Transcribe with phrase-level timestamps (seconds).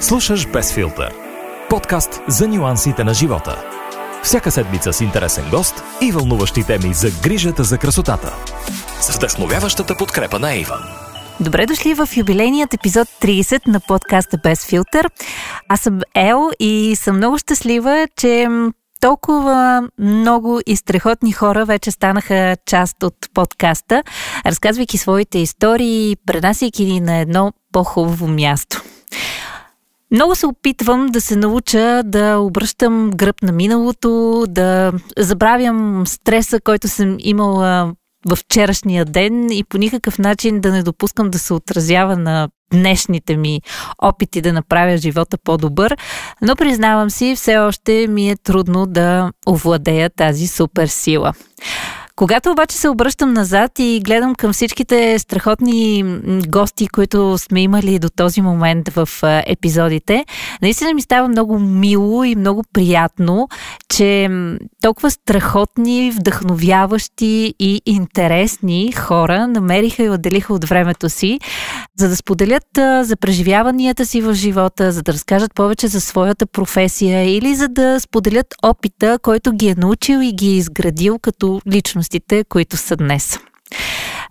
[0.00, 1.14] Слушаш Без филтър.
[1.70, 3.64] Подкаст за нюансите на живота.
[4.22, 8.34] Всяка седмица с интересен гост и вълнуващи теми за грижата за красотата.
[9.00, 10.80] С вдъхновяващата подкрепа на Иван.
[11.40, 15.10] Добре дошли в юбилейният епизод 30 на подкаста Без филтър.
[15.68, 18.48] Аз съм Ел и съм много щастлива, че
[19.00, 24.02] толкова много и страхотни хора вече станаха част от подкаста,
[24.46, 28.82] разказвайки своите истории, пренасяйки ни на едно по-хубаво място.
[30.12, 36.88] Много се опитвам да се науча да обръщам гръб на миналото, да забравям стреса, който
[36.88, 37.94] съм имала
[38.26, 43.36] в вчерашния ден и по никакъв начин да не допускам да се отразява на днешните
[43.36, 43.60] ми
[43.98, 45.96] опити да направя живота по-добър,
[46.42, 51.32] но признавам си, все още ми е трудно да овладея тази супер сила.
[52.20, 56.04] Когато обаче се обръщам назад и гледам към всичките страхотни
[56.48, 59.08] гости, които сме имали до този момент в
[59.46, 60.24] епизодите,
[60.62, 63.48] наистина ми става много мило и много приятно,
[63.88, 64.28] че
[64.82, 71.40] толкова страхотни, вдъхновяващи и интересни хора намериха и отделиха от времето си,
[71.96, 72.68] за да споделят
[73.02, 78.00] за преживяванията си в живота, за да разкажат повече за своята професия или за да
[78.00, 82.96] споделят опита, който ги е научил и ги е изградил като личност личностите, които са
[82.96, 83.38] днес.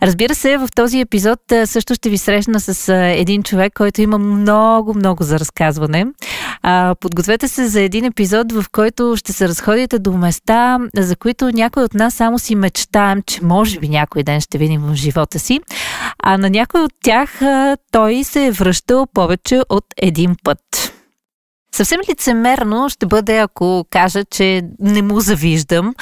[0.02, 4.94] Разбира се, в този епизод също ще ви срещна с един човек, който има много,
[4.94, 6.06] много за разказване.
[7.00, 11.84] Подгответе се за един епизод, в който ще се разходите до места, за които някой
[11.84, 15.60] от нас само си мечтаем, че може би някой ден ще видим в живота си.
[16.24, 17.40] А на някой от тях
[17.92, 20.60] той се е връщал повече от един път.
[21.76, 25.94] Съвсем лицемерно ще бъде, ако кажа, че не му завиждам.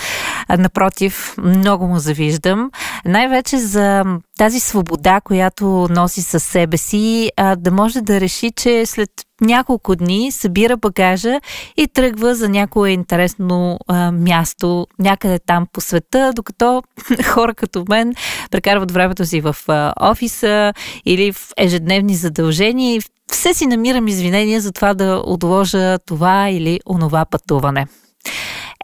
[0.57, 2.71] Напротив, много му завиждам.
[3.05, 4.03] Най-вече за
[4.37, 9.09] тази свобода, която носи със себе си, да може да реши, че след
[9.41, 11.39] няколко дни събира багажа
[11.77, 13.79] и тръгва за някое интересно
[14.11, 16.83] място някъде там по света, докато
[17.25, 18.13] хора като мен
[18.51, 19.55] прекарват времето си в
[20.01, 20.73] офиса
[21.05, 23.01] или в ежедневни задължения
[23.31, 27.87] все си намирам извинения за това да отложа това или онова пътуване.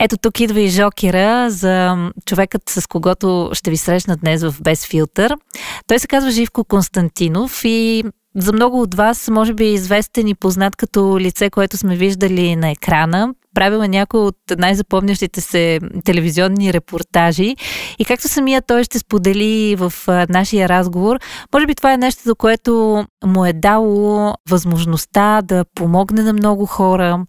[0.03, 4.85] Ето тук идва и жокера за човекът, с когото ще ви срещна днес в Без
[4.85, 5.35] филтър.
[5.87, 8.03] Той се казва Живко Константинов и
[8.35, 12.55] за много от вас може би е известен и познат като лице, което сме виждали
[12.55, 17.55] на екрана правила някои от най-запомнящите се телевизионни репортажи.
[17.99, 19.93] И както самия той ще сподели в
[20.29, 21.19] нашия разговор,
[21.53, 26.65] може би това е нещо, за което му е дало възможността да помогне на много
[26.65, 27.25] хора,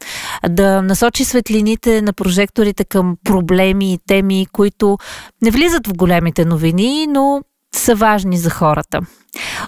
[0.49, 4.99] да насочи светлините на прожекторите към проблеми и теми, които
[5.43, 7.43] не влизат в големите новини, но
[7.75, 9.01] са важни за хората.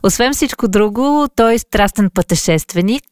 [0.02, 3.04] Освен всичко друго, той е страстен пътешественик.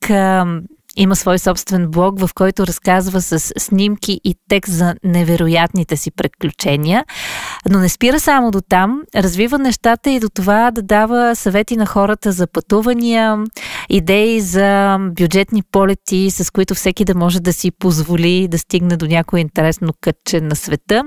[0.96, 7.04] Има свой собствен блог, в който разказва с снимки и текст за невероятните си приключения.
[7.70, 11.86] Но не спира само до там, развива нещата и до това да дава съвети на
[11.86, 13.38] хората за пътувания,
[13.88, 19.06] идеи за бюджетни полети, с които всеки да може да си позволи да стигне до
[19.06, 21.02] някое интересно кътче на света.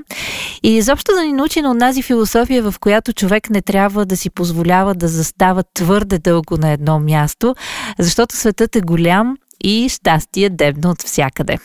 [0.63, 4.29] И изобщо да ни научи на тази философия, в която човек не трябва да си
[4.29, 7.55] позволява да застава твърде дълго на едно място,
[7.99, 11.57] защото светът е голям и щастие дебно от всякъде.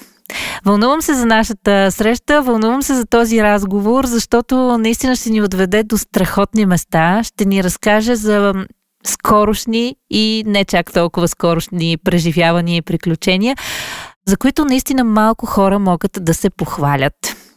[0.64, 5.82] Вълнувам се за нашата среща, вълнувам се за този разговор, защото наистина ще ни отведе
[5.82, 8.54] до страхотни места, ще ни разкаже за
[9.06, 13.56] скорошни и не чак толкова скорошни преживявания и приключения,
[14.26, 17.14] за които наистина малко хора могат да се похвалят.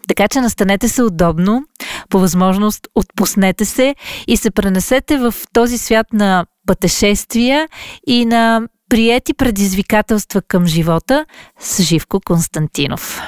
[0.08, 1.64] Така че настанете се удобно,
[2.10, 3.96] по възможност отпуснете се
[4.28, 7.68] и се пренесете в този свят на пътешествия
[8.08, 11.26] и на приети предизвикателства към живота
[11.60, 13.22] с Живко Константинов.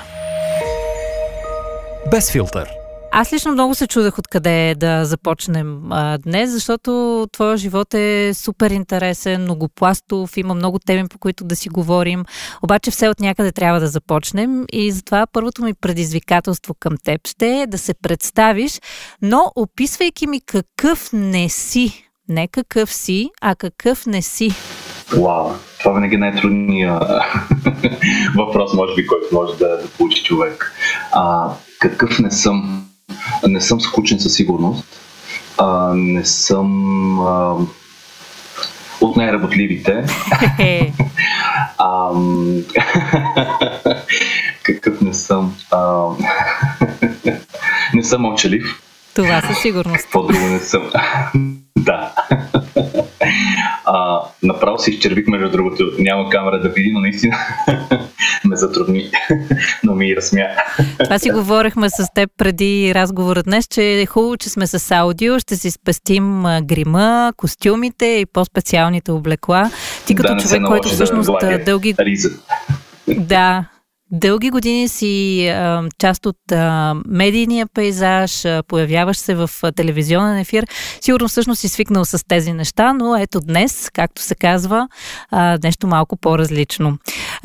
[2.12, 2.69] Без филтър.
[3.12, 8.72] Аз лично много се чудех откъде да започнем а, днес, защото твоя живот е супер
[8.72, 12.25] интересен, многопластов, има много теми, по които да си говорим.
[12.63, 17.61] Обаче все от някъде трябва да започнем и затова първото ми предизвикателство към теб ще
[17.61, 18.81] е да се представиш,
[19.22, 22.09] но описвайки ми какъв не си.
[22.29, 24.52] Не какъв си, а какъв не си.
[25.11, 25.49] Вау,
[25.79, 27.03] това винаги е най-трудният
[28.37, 30.73] въпрос, може би, който може да, да получи човек.
[31.11, 31.49] А,
[31.79, 32.85] какъв не съм?
[33.47, 34.83] Не съм скучен със сигурност.
[35.57, 37.55] А, не съм а,
[39.01, 40.05] от най-работливите.
[41.77, 42.09] а,
[44.63, 45.55] какъв не съм?
[45.71, 46.05] А,
[47.93, 48.81] не съм мълчалив.
[49.13, 50.07] Това със сигурност.
[50.11, 50.91] По-друго не съм.
[51.77, 52.13] да.
[53.89, 55.91] А, направо се изчервих, между другото.
[55.99, 57.37] Няма камера да види, но наистина
[58.45, 59.11] ме затрудни.
[59.84, 60.43] но ми и разсмя.
[61.03, 65.39] Това си говорихме с теб преди разговора днес, че е хубаво, че сме с аудио.
[65.39, 69.72] Ще си спестим грима, костюмите и по-специалните облекла.
[70.07, 71.95] Ти като да, човек, който всъщност да дълги...
[71.99, 72.29] Риза.
[73.07, 73.66] Да,
[74.11, 80.37] Дълги години си а, част от а, медийния пейзаж, а, появяваш се в а, телевизионен
[80.37, 80.67] ефир.
[81.01, 84.87] Сигурно всъщност си свикнал с тези неща, но ето днес, както се казва,
[85.31, 86.97] а, нещо малко по-различно.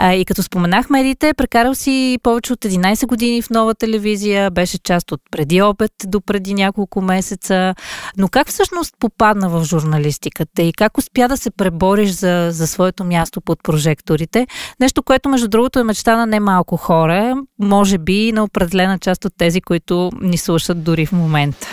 [0.04, 4.78] А, и като споменах медиите, прекарал си повече от 11 години в нова телевизия, беше
[4.78, 7.74] част от преди обед до преди няколко месеца.
[8.16, 13.04] Но как всъщност попадна в журналистиката и как успя да се пребориш за, за своето
[13.04, 14.46] място под прожекторите?
[14.80, 19.24] Нещо, което между другото е мечта на немалко малко хора, може би на определена част
[19.24, 21.66] от тези, които ни слушат дори в момента.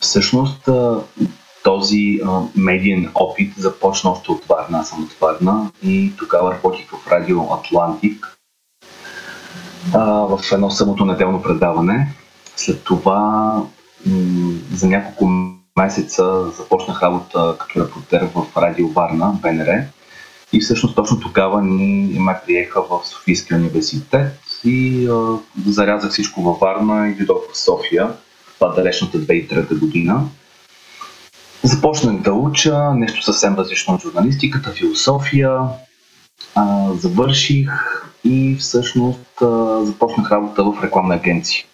[0.00, 0.68] Всъщност
[1.66, 2.20] този
[2.56, 7.42] медиен опит започна още от Варна, аз съм от Варна и тогава работих в радио
[7.42, 8.36] Атлантик
[9.92, 12.14] в едно самото неделно предаване.
[12.56, 13.62] След това
[14.72, 15.28] за няколко
[15.78, 19.82] месеца започнах работа като репортер в радио Варна, БНР.
[20.52, 26.58] И всъщност точно тогава ни ме приеха в Софийския университет и а, зарязах всичко във
[26.58, 28.12] Варна и дойдох в София,
[28.58, 30.24] това далечната 2003 година.
[31.62, 35.58] Започнах да уча нещо съвсем различно от журналистиката, философия,
[36.54, 37.70] а, завърших
[38.24, 41.64] и всъщност а, започнах работа в рекламна агенция.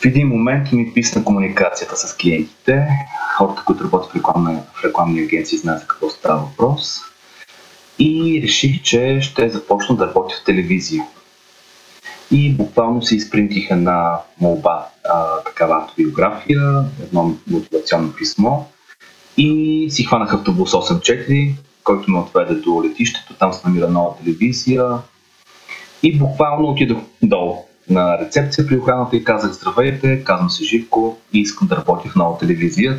[0.00, 2.88] В един момент ми писна комуникацията с клиентите,
[3.36, 6.98] хората, които работят в, рекламна, в рекламни агенции знаят за какво става въпрос
[7.98, 11.04] и реших, че ще започна да работя в телевизия.
[12.30, 18.64] И буквално се изпринтиха на молба а, такава автобиография, едно мотивационно писмо
[19.36, 21.52] и си хванах автобус 8-4,
[21.84, 24.84] който ме отведе до летището, там се намира нова телевизия
[26.02, 27.56] и буквално отидох долу
[27.90, 32.14] на рецепция при охраната и казах здравейте, казвам се Живко и искам да работя в
[32.14, 32.98] нова телевизия.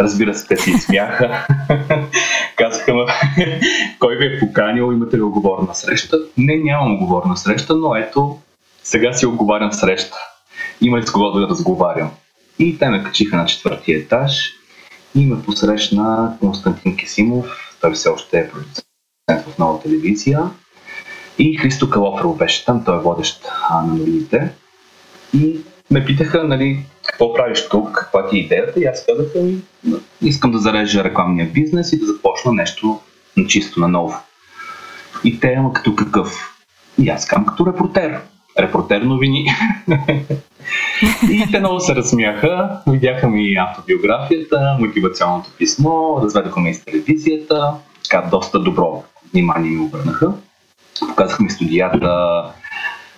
[0.00, 1.46] Разбира се, те си смяха.
[2.56, 3.04] Казаха ме,
[3.98, 6.18] кой ви е поканил, имате ли оговорна среща?
[6.36, 8.38] Не, нямам оговорна среща, но ето,
[8.88, 10.16] сега си оговарям среща.
[10.80, 12.10] Има ли с кого да разговарям?
[12.58, 14.52] И те ме качиха на четвъртия етаж
[15.14, 18.86] и ме посрещна Константин Кисимов, той все още е продуцент
[19.54, 20.42] в нова телевизия.
[21.38, 24.50] И Христо Калоферов беше там, той е водещ на новините.
[25.34, 29.58] И ме питаха, нали, какво правиш тук, каква ти е идеята и аз казах, ами,
[30.22, 33.00] искам да зарежа рекламния бизнес и да започна нещо
[33.36, 34.14] на чисто, на ново.
[35.24, 36.54] И те, ама като какъв?
[37.02, 38.20] И аз казвам като репортер.
[38.58, 39.46] Репортер новини.
[41.30, 47.74] и те много се разсмяха, видяха ми автобиографията, мотивационното писмо, разведоха ме из телевизията,
[48.04, 49.02] така доста добро
[49.32, 50.32] внимание ми обърнаха.
[51.08, 52.42] Показахме студията,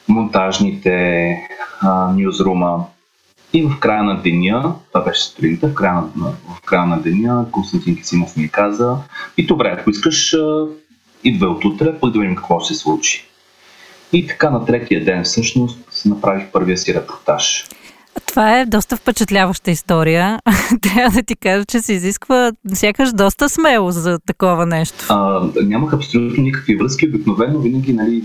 [0.09, 1.37] монтажните,
[2.15, 2.85] нюзрума,
[3.53, 7.47] и в края на деня, това беше сутринта, в края на, в края на деня
[7.53, 8.97] Константин Кисимов ми каза
[9.37, 10.37] и добре, ако искаш,
[11.25, 13.30] идва от утре, пък да видим какво ще се случи.
[14.13, 17.65] И така на третия ден всъщност направих първия си репортаж.
[18.27, 20.39] Това е доста впечатляваща история.
[20.83, 25.05] Трябва да ти кажа, че се изисква сякаш доста смело за такова нещо.
[25.09, 27.09] А, нямах абсолютно никакви връзки.
[27.09, 28.25] Обикновено винаги нали,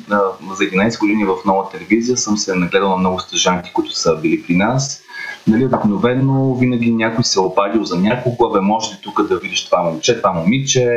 [0.57, 4.43] за 11 години в нова телевизия съм се нагледал на много стъжанки, които са били
[4.43, 5.04] при нас
[5.47, 9.65] нали, обикновено винаги някой се е обадил за някого, бе, може ли тук да видиш
[9.65, 10.89] това момче, това момиче,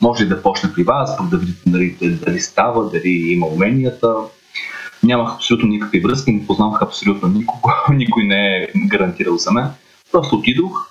[0.00, 4.14] може ли да почне при вас, пък да видите нали, дали става, дали има уменията.
[5.02, 9.66] Нямах абсолютно никакви връзки, не познавах абсолютно никого, никой не е гарантирал за мен.
[10.12, 10.90] Просто отидох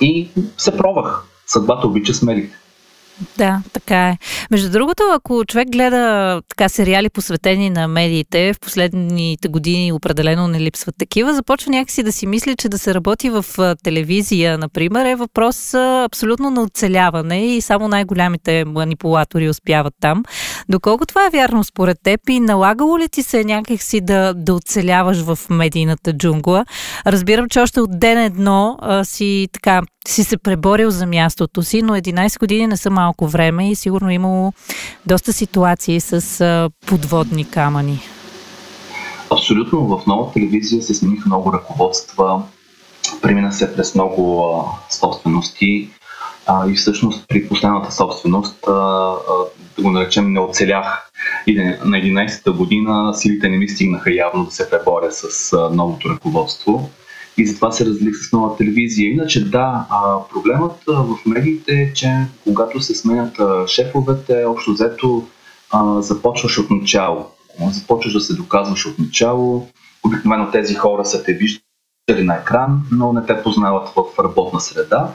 [0.00, 0.28] и
[0.58, 1.24] се пробвах.
[1.46, 2.56] Съдбата обича смелите.
[3.38, 4.18] Да, така е.
[4.50, 10.60] Между другото, ако човек гледа така сериали посветени на медиите, в последните години определено не
[10.60, 13.44] липсват такива, започва някакси да си мисли, че да се работи в
[13.82, 20.24] телевизия, например, е въпрос абсолютно на оцеляване и само най-голямите манипулатори успяват там.
[20.68, 25.22] Доколко това е вярно според теб и налагало ли ти се някакси да, да оцеляваш
[25.22, 26.64] в медийната джунгла?
[27.06, 31.82] Разбирам, че още от ден едно а, си така си се преборил за мястото си,
[31.82, 34.52] но 11 години не са малко време и сигурно е имало
[35.06, 38.00] доста ситуации с а, подводни камъни.
[39.30, 39.86] Абсолютно.
[39.86, 42.42] В нова телевизия се смениха много ръководства,
[43.22, 45.90] премина се през много а, собствености
[46.46, 49.14] а, и всъщност при последната собственост, а, а,
[49.76, 51.10] да го наречем, не оцелях.
[51.46, 56.08] И на 11-та година силите не ми стигнаха явно да се преборя с а, новото
[56.10, 56.90] ръководство
[57.36, 59.10] и затова се разлих с нова телевизия.
[59.10, 65.24] Иначе да, а, проблемът в медиите е, че когато се сменят а, шефовете, общо взето
[65.70, 67.26] а, започваш от начало.
[67.70, 69.68] Започваш да се доказваш от начало.
[70.06, 75.12] Обикновено тези хора са те виждали на екран, но не те познават в работна среда.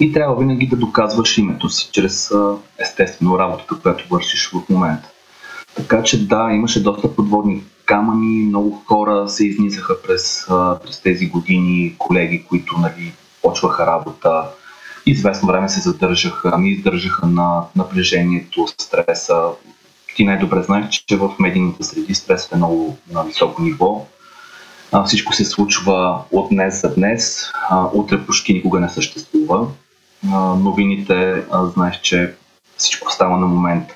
[0.00, 2.30] И трябва винаги да доказваш името си, чрез
[2.78, 5.08] естествено работата, която вършиш в момента.
[5.74, 10.46] Така че да, имаше доста подводни камъни, много хора се изнизаха през,
[10.84, 13.12] през тези години, колеги, които нали,
[13.42, 14.44] почваха работа,
[15.06, 19.42] известно време се задържаха, не издържаха на напрежението, стреса.
[20.16, 24.06] Ти най-добре знаеш, че в медийните среди стресът е много на високо ниво.
[25.06, 27.50] Всичко се случва от днес за днес,
[27.92, 29.66] утре почти никога не съществува.
[30.58, 31.44] Новините,
[31.74, 32.34] знаеш, че
[32.76, 33.88] всичко става на момент.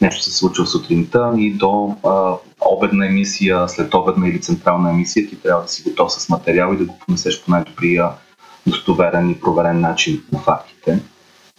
[0.00, 5.42] Нещо се случва сутринта и до а, обедна емисия, след обедна или централна емисия ти
[5.42, 8.08] трябва да си готов с материал и да го понесеш по най-добрия
[8.66, 10.98] достоверен и проверен начин на фактите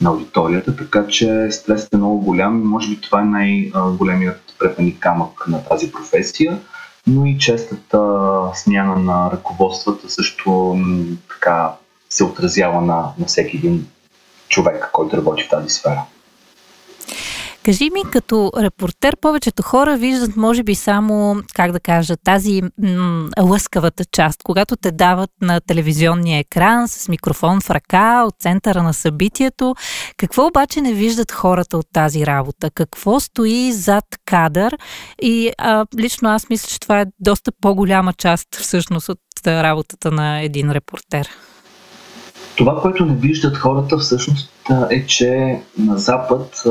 [0.01, 4.99] на аудиторията, така че стресът е много голям и може би това е най-големият препани
[4.99, 6.59] камък на тази професия,
[7.07, 8.21] но и честата
[8.55, 10.77] смяна на ръководствата също
[11.29, 11.73] така
[12.09, 13.87] се отразява на, на всеки един
[14.53, 16.05] човек, който работи в тази сфера.
[17.65, 23.29] Кажи ми, като репортер, повечето хора виждат, може би, само, как да кажа, тази м-
[23.41, 28.93] лъскавата част, когато те дават на телевизионния екран с микрофон в ръка от центъра на
[28.93, 29.75] събитието.
[30.17, 32.71] Какво обаче не виждат хората от тази работа?
[32.71, 34.77] Какво стои зад кадър?
[35.21, 40.41] И а, лично аз мисля, че това е доста по-голяма част всъщност от работата на
[40.41, 41.29] един репортер.
[42.55, 44.49] Това, което не виждат хората всъщност
[44.89, 46.63] е, че на Запад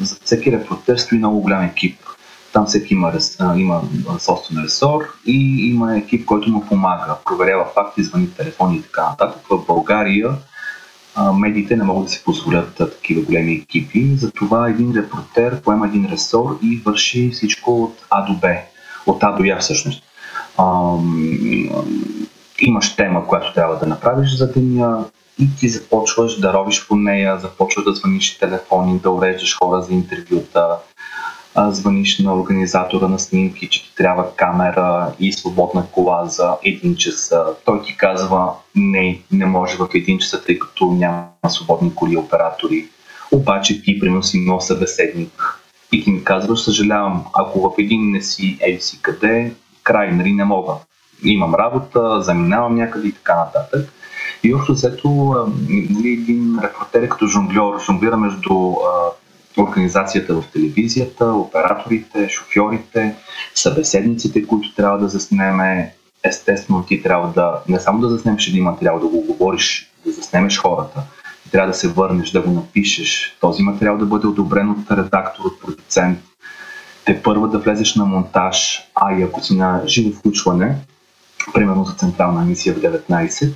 [0.00, 1.98] за всеки репортер стои много голям екип.
[2.52, 3.12] Там всеки има,
[3.56, 3.80] има
[4.18, 9.42] собствен ресор и има екип, който му помага, проверява факти, звъни телефони и така нататък.
[9.50, 10.30] В България
[11.34, 16.58] медиите не могат да си позволят такива големи екипи, затова един репортер поема един ресор
[16.62, 18.48] и върши всичко от А до Б,
[19.06, 20.02] от А до Я всъщност.
[22.58, 25.04] имаш тема, която трябва да направиш за деня,
[25.38, 29.92] и ти започваш да робиш по нея, започваш да звъниш телефони, да уреждаш хора за
[29.92, 30.68] интервюта,
[31.56, 37.34] звъниш на организатора на снимки, че ти трябва камера и свободна кола за един час.
[37.64, 42.88] Той ти казва не, не може в един час, тъй като няма свободни коли оператори.
[43.32, 45.58] Обаче ти примерно си имал събеседник
[45.92, 50.32] и ти ми казваш, съжалявам, ако в един не си ей си къде, край, нали
[50.32, 50.72] не мога.
[51.24, 53.92] Имам работа, заминавам някъде и така нататък.
[54.42, 55.10] И общо взето
[55.68, 58.74] нали, един репортер като жонглер, жонглира между
[59.58, 63.14] организацията в телевизията, операторите, шофьорите,
[63.54, 65.94] събеседниците, които трябва да заснеме.
[66.24, 70.58] Естествено, ти трябва да не само да заснемеш един материал, да го говориш, да заснемеш
[70.58, 71.02] хората,
[71.52, 75.60] трябва да се върнеш, да го напишеш, този материал да бъде одобрен от редактор, от
[75.60, 76.18] продуцент,
[77.04, 80.76] те първа да влезеш на монтаж, а и ако си на живо включване,
[81.54, 83.52] примерно за централна емисия в 19,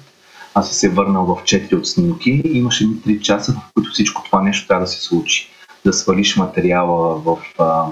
[0.58, 4.22] аз се върнал в 4 от снимки и имаше ми 3 часа, в които всичко
[4.24, 5.48] това нещо трябва да се случи.
[5.84, 7.84] Да свалиш материала в а,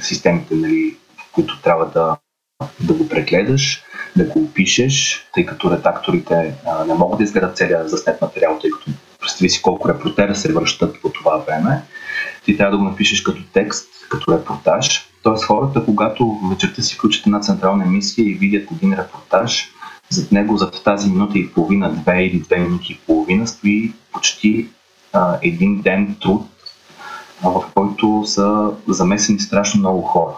[0.00, 2.16] системите, нали, в които трябва да,
[2.80, 3.82] да го прегледаш,
[4.16, 8.70] да го опишеш, тъй като редакторите а, не могат да изгледат целия заснет материал, тъй
[8.70, 11.82] като представи си колко репортера се връщат по това време.
[12.44, 15.08] Ти трябва да го напишеш като текст, като репортаж.
[15.22, 19.73] Тоест хората, когато вечерта си включат една централна емисия и видят един репортаж,
[20.10, 24.68] зад него, зад тази минута и половина, две или две минути и половина, стои почти
[25.12, 26.46] а, един ден труд,
[27.44, 30.32] а, в който са замесени страшно много хора.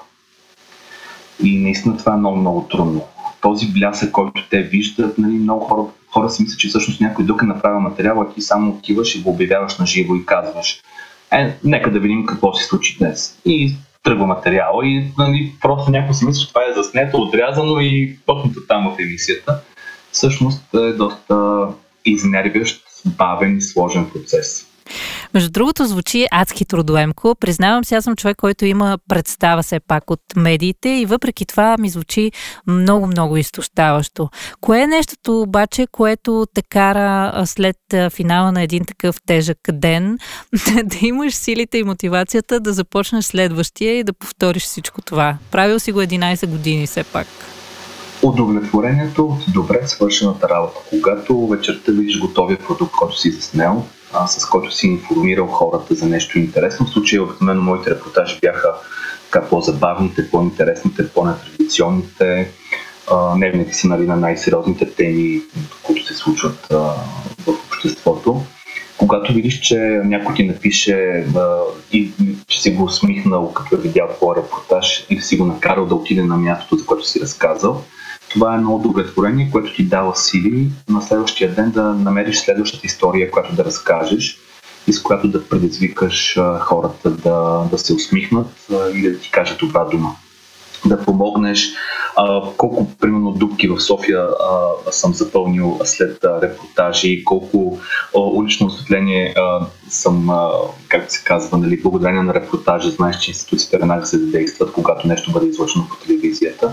[1.43, 3.05] И наистина това е много, много трудно.
[3.41, 5.83] Този блясък, който те виждат, нали, много хора,
[6.13, 9.23] хора си мислят, че всъщност някой друг е направил материал, а ти само отиваш и
[9.23, 10.81] го обявяваш на живо и казваш
[11.33, 13.39] е, нека да видим какво се случи днес.
[13.45, 13.75] И
[14.07, 18.61] тръгва материала и нали, просто някой си мисли, че това е заснето, отрязано и пъпнато
[18.69, 19.61] там в емисията.
[20.13, 21.67] Всъщност е доста
[22.05, 24.66] изнервящ, бавен и сложен процес.
[25.35, 27.35] Между другото, звучи адски трудоемко.
[27.41, 31.77] Признавам се, аз съм човек, който има представа все пак от медиите и въпреки това
[31.79, 32.33] ми звучи
[32.67, 34.29] много-много изтощаващо.
[34.61, 37.77] Кое е нещото обаче, което те кара след
[38.11, 40.19] финала на един такъв тежък ден
[40.85, 45.39] да имаш силите и мотивацията да започнеш следващия и да повториш всичко това?
[45.51, 47.27] Правил си го 11 години все пак
[48.23, 50.81] удовлетворението от добре свършената работа.
[50.91, 53.85] Когато вечерта видиш готовия продукт, който си заснел,
[54.17, 56.87] а, с който си информирал хората за нещо интересно.
[56.87, 58.69] В случая обикновено моите репортажи бяха
[59.25, 62.51] така по-забавните, по-интересните, по-нетрадиционните.
[63.37, 65.41] дневните си нали, на най-сериозните теми,
[65.83, 68.43] които се случват а, в обществото.
[68.99, 71.59] Когато видиш, че някой ти напише а,
[71.93, 72.13] и
[72.47, 76.23] че си го усмихнал, като е видял твоя репортаж или си го накарал да отиде
[76.23, 77.83] на мястото, за което си разказал,
[78.37, 83.31] това е много удовлетворение, което ти дава сили на следващия ден да намериш следващата история,
[83.31, 84.39] която да разкажеш
[84.87, 89.85] и с която да предизвикаш хората да, да се усмихнат и да ти кажат добра
[89.85, 90.17] дума
[90.87, 91.73] да помогнеш.
[92.17, 97.79] А, колко, примерно, дубки в София а, съм запълнил след а, репортажи, колко
[98.17, 100.51] а, улично осветление а, съм, а,
[100.89, 105.33] както се казва, нали, благодарение на репортажа, знаеш, че институциите веднага се действат, когато нещо
[105.33, 106.73] бъде излъчено по телевизията.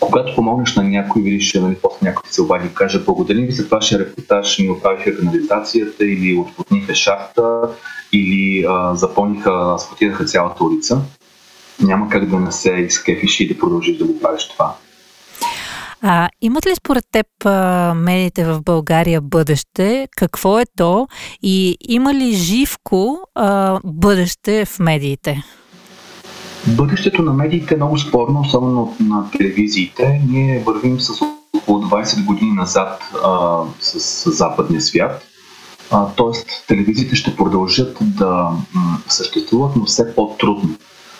[0.00, 3.64] Когато помогнеш на някой, видиш, нали, после някой се обади и каже, благодарим ви за
[3.64, 7.60] вашия репортаж, ми оправиха канализацията или отводниха шахта
[8.12, 11.00] или а, запълниха, асфалтираха цялата улица
[11.82, 14.74] няма как да не се изкефиш и да продължиш да го правиш това.
[16.02, 20.08] А, имат ли според теб а, медиите в България бъдеще?
[20.16, 21.08] Какво е то?
[21.42, 25.42] И има ли живко а, бъдеще в медиите?
[26.68, 30.20] Бъдещето на медиите е много спорно, особено на телевизиите.
[30.28, 31.22] Ние вървим с
[31.56, 35.22] около 20 години назад а, с, с западния свят.
[35.90, 40.76] А, тоест, телевизиите ще продължат да м, съществуват, но все по-трудно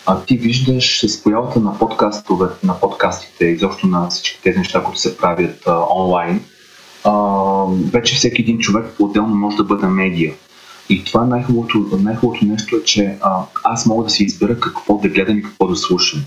[0.07, 5.00] а ти виждаш с появата на подкастове, на подкастите, изобщо на всички тези неща, които
[5.00, 6.41] се правят а, онлайн,
[7.05, 7.12] а,
[7.93, 10.35] вече всеки един човек по-отделно може да бъде медия.
[10.88, 15.09] И това най-хубавото, най-хубавото нещо е, че а, аз мога да си избера какво да
[15.09, 16.21] гледам и какво да слушам.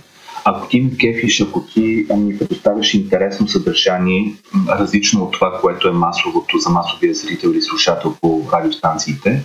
[0.46, 4.34] Ако ти ми кефиш, ако ти ми предоставяш интересно съдържание,
[4.70, 9.44] различно от това, което е масовото за масовия зрител или слушател по радиостанциите,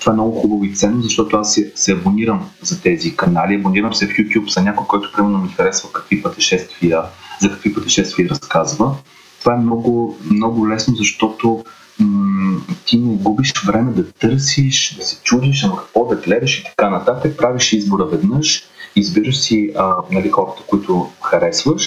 [0.00, 3.94] това е много хубаво и ценно, защото аз се, се абонирам за тези канали, абонирам
[3.94, 7.02] се в YouTube за някой, който примерно ми харесва какви пътешествия,
[7.40, 8.94] за какви пътешествия разказва.
[9.40, 11.64] Това е много, много лесно, защото
[12.00, 16.64] м- ти не губиш време да търсиш, да се чудиш, ама какво да гледаш и
[16.64, 17.36] така нататък.
[17.36, 18.62] Правиш избора веднъж,
[18.96, 21.86] избираш си а, нали, хората, които харесваш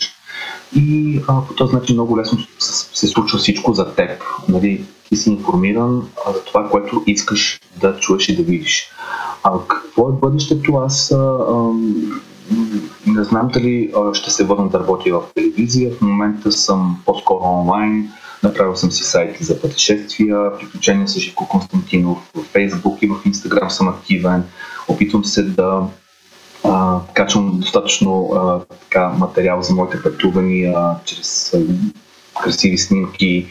[0.76, 2.40] и а, по този начин много лесно
[2.94, 4.22] се случва всичко за теб.
[4.50, 8.90] Нали, ти си информиран а, за това, което искаш да чуеш и да видиш.
[9.44, 10.76] А какво е бъдещето?
[10.76, 11.54] Аз а, а,
[13.08, 15.92] не знам дали ще се върна да работя в телевизия.
[15.92, 18.10] В момента съм по-скоро онлайн.
[18.44, 23.68] Направил съм си сайти за пътешествия, приключения с Живко Константинов в Facebook и в Instagram
[23.68, 24.44] съм активен.
[24.88, 25.82] Опитвам се да
[26.64, 31.60] а, качвам достатъчно а, така, материал за моите пътувания чрез а,
[32.44, 33.48] красиви снимки,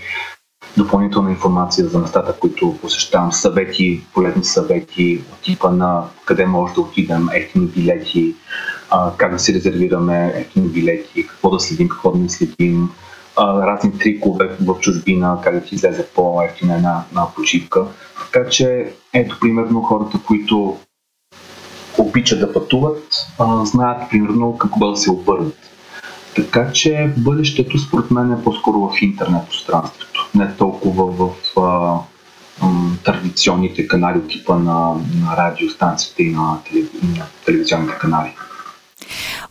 [0.77, 7.29] допълнителна информация за местата, които посещавам, съвети, полезни съвети типа на къде може да отидем,
[7.33, 8.35] ефтини билети,
[8.91, 12.91] а, как да си резервираме ефтини билети, какво да следим, какво да не следим,
[13.37, 17.85] а, разни трикове в чужбина, как да ти излезе по-ефтина една, една почивка.
[18.19, 20.79] Така че, ето, примерно, хората, които
[21.99, 25.59] обичат да пътуват, а, знаят, примерно, какво да се обърнат.
[26.37, 31.99] Така че бъдещето според мен е по-скоро в интернет пространството, не толкова в а,
[32.67, 36.89] м, традиционните канали от типа на, на радиостанциите и на, телев...
[37.03, 38.35] на телевизионните канали.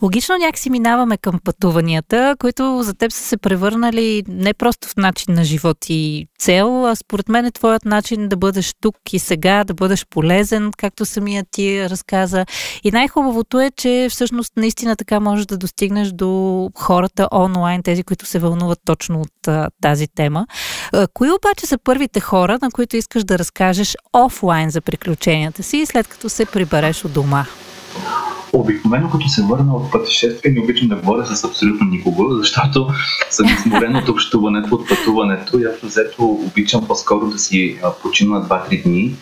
[0.04, 5.34] Логично някакси минаваме към пътуванията, които за теб са се превърнали не просто в начин
[5.34, 9.64] на живот и цел, а според мен е твоят начин да бъдеш тук и сега,
[9.64, 12.46] да бъдеш полезен, както самия ти разказа.
[12.84, 18.26] И най-хубавото е, че всъщност наистина така можеш да достигнеш до хората онлайн, тези, които
[18.26, 20.48] се вълнуват точно от а, тази тема.
[20.94, 25.86] А, кои обаче са първите хора, на които искаш да разкажеш офлайн за приключенията си,
[25.86, 27.46] след като се прибереш от дома?
[28.54, 32.88] Обикновено, като се върна от пътешествие, не обичам да говоря с абсолютно никого, защото
[33.30, 38.84] съм изморен от общуването, от пътуването и аз взето обичам по-скоро да си почина 2-3
[38.84, 39.16] дни,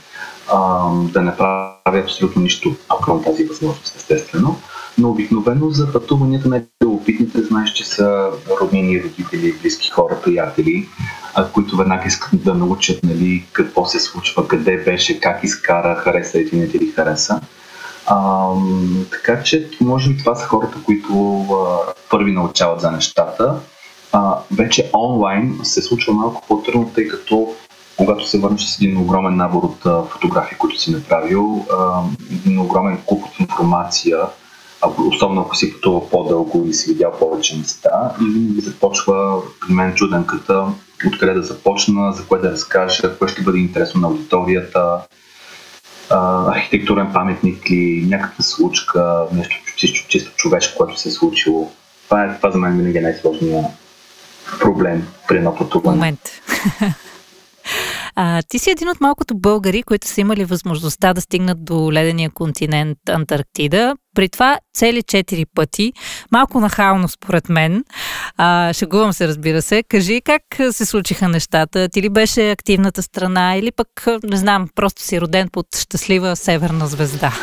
[1.14, 4.60] да не правя абсолютно нищо, ако тази възможност, естествено.
[4.98, 8.30] Но обикновено за пътуванията на любопитните знаеш, че са
[8.62, 10.88] роднини, родители, близки хора, приятели,
[11.54, 16.50] които веднага искат да научат нали, какво се случва, къде беше, как изкара, хареса или
[16.54, 17.42] не ти хареса.
[18.10, 18.48] А,
[19.12, 21.78] така че, може би това са хората, които а,
[22.10, 23.56] първи научават за нещата.
[24.12, 27.54] А, вече онлайн се случва малко по-трудно, тъй като
[27.98, 32.60] когато се върнеш с един огромен набор от а, фотографии, които си направил, а, един
[32.60, 34.20] огромен куп от информация,
[34.98, 39.96] особено ако си пътува по-дълго и си видял повече места, и винаги започва при мен
[39.96, 40.66] чуденката
[41.08, 45.00] откъде да започна, за кое да разкажа, кое ще бъде интересно на аудиторията,
[46.10, 51.72] архитектурен паметник или някаква случка, нещо чисто, чисто човешко, което се е случило.
[52.06, 53.66] Това, е, това за мен винаги е най-сложният
[54.60, 55.96] проблем при едно пътуване.
[55.96, 56.20] Момент.
[58.22, 62.30] А, ти си един от малкото българи, които са имали възможността да стигнат до ледения
[62.30, 63.96] континент Антарктида.
[64.16, 65.94] При това цели четири пъти.
[66.32, 67.84] Малко нахално според мен.
[68.38, 69.84] А, шегувам се, разбира се.
[69.84, 71.90] Кажи как се случиха нещата?
[71.90, 76.88] Ти ли беше активната страна или пък, не знам, просто си роден под щастлива северна
[76.88, 77.34] звезда?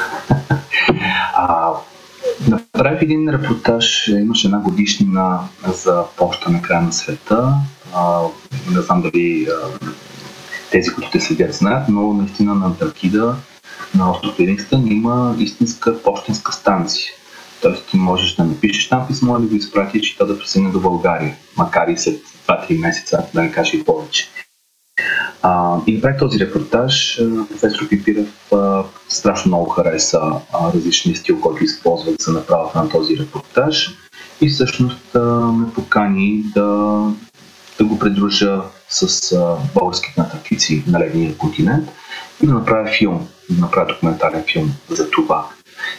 [2.49, 7.55] Направих един репортаж, имаше една годишнина за почта на края на света.
[7.95, 8.21] А,
[8.75, 9.49] не знам дали
[10.71, 13.37] тези, които те следят знаят, но наистина на Антарктида,
[13.95, 17.11] на остров Ливингстън има истинска почтенска станция.
[17.63, 20.81] Тоест ти можеш да напишеш там писмо или да изпратиш и то да присъедини до
[20.81, 24.29] България, макар и след 2-3 месеца, да не кажа и повече.
[25.43, 27.21] А, и направих този репортаж.
[27.49, 30.21] Професор Пипирев а, страшно много хареса
[30.53, 33.91] а, различния стил, който използвах за направата на този репортаж.
[34.41, 35.15] И всъщност
[35.53, 37.01] ме покани да,
[37.79, 38.63] да го придружа
[38.97, 41.89] с а, българските натъркици на ледния континент
[42.43, 45.47] и да направя филм, да направя документален филм за това.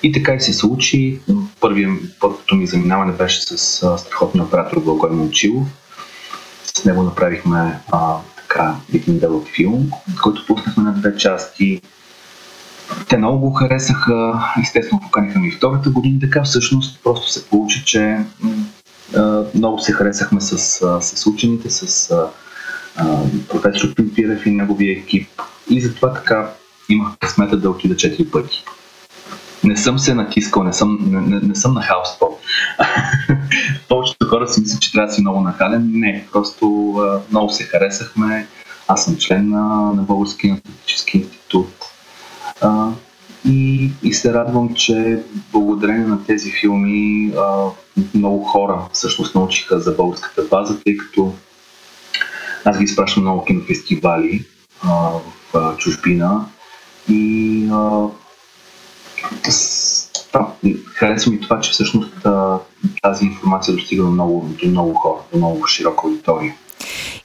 [0.03, 1.19] И така и се случи.
[1.60, 5.67] Първият, първото ми заминаване беше с а, страхотния оператор Благой Момчилов.
[6.63, 9.91] С него направихме а, така, един дълъг филм,
[10.23, 11.81] който пуснахме на две части.
[13.10, 18.17] Те много го харесаха, естествено поканиха ми втората година, така всъщност просто се получи, че
[19.55, 20.57] много се харесахме с,
[21.01, 22.13] с учените, с
[23.49, 25.29] професор Пимпирев и неговия екип.
[25.69, 26.49] И затова така
[26.89, 28.63] имах късмета да отида четири пъти.
[29.63, 32.39] Не съм се натискал, не съм, не, не, не съм нахалство.
[33.89, 35.91] Повечето хора си мислят, че трябва да си много нахален.
[35.93, 38.47] Не, просто а, много се харесахме.
[38.88, 41.73] Аз съм член на, на Българския аналитически институт.
[42.62, 42.89] А,
[43.45, 45.19] и, и се радвам, че
[45.51, 47.65] благодарение на тези филми а,
[48.13, 51.33] много хора всъщност научиха за българската база, тъй като
[52.67, 54.45] аз ги изпращам много кинофестивали
[54.84, 55.21] а, в
[55.53, 56.45] а, чужбина
[57.10, 58.08] и а,
[60.34, 60.47] да,
[60.86, 62.58] харесва ми това, че всъщност а,
[63.01, 66.53] тази информация достига до много, до много хора, до много широка аудитория.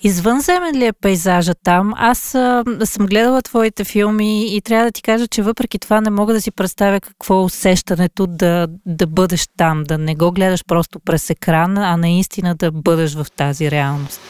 [0.03, 1.93] Извънземен ли е пейзажа там?
[1.97, 6.11] Аз а, съм гледала твоите филми и трябва да ти кажа, че въпреки това не
[6.11, 10.65] мога да си представя какво е усещането да, да бъдеш там, да не го гледаш
[10.65, 14.21] просто през екран, а наистина да бъдеш в тази реалност.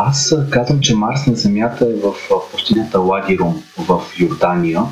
[0.00, 2.14] Аз казвам, че Марс на Земята е в
[2.52, 4.82] пустинята Ладирум в Йордания,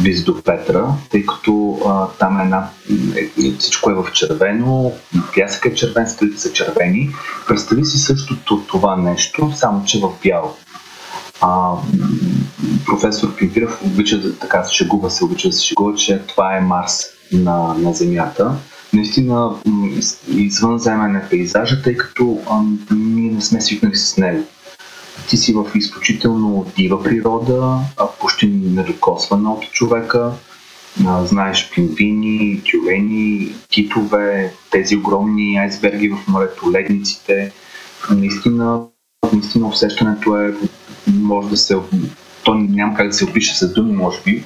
[0.00, 2.68] близо до Петра, тъй като а, там е една,
[3.16, 4.92] е, всичко е в червено,
[5.34, 7.10] пясък е червен, скалите са червени.
[7.48, 10.56] Представи си същото това нещо, само че в бяло.
[11.40, 11.72] А,
[12.86, 17.02] професор Пимпиров обича да така се шегува, се обича се шегува, че това е Марс
[17.32, 18.52] на, на Земята.
[18.92, 19.50] Наистина
[20.28, 22.62] извънземен е пейзажа, тъй като а,
[22.94, 24.44] ние не сме свикнали с него
[25.28, 30.32] ти си в изключително дива природа, а почти недокосвана от човека.
[31.06, 37.52] А, знаеш пингвини, тюлени, китове, тези огромни айсберги в морето, ледниците.
[38.10, 38.80] Наистина,
[39.32, 40.54] наистина усещането е,
[41.08, 41.76] може да се,
[42.44, 44.44] то няма как да се опише с думи, може би,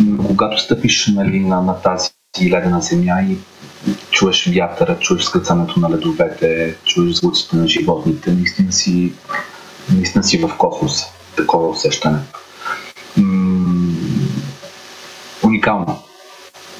[0.00, 2.10] но когато стъпиш нали, на, на тази
[2.50, 3.36] ледена земя и
[4.10, 9.12] чуеш вятъра, чуеш скъцането на ледовете, чуеш звуците на животните, наистина си
[9.94, 11.02] наистина си в космос.
[11.36, 12.18] Такова усещане.
[13.16, 13.94] М-
[15.44, 16.02] уникално.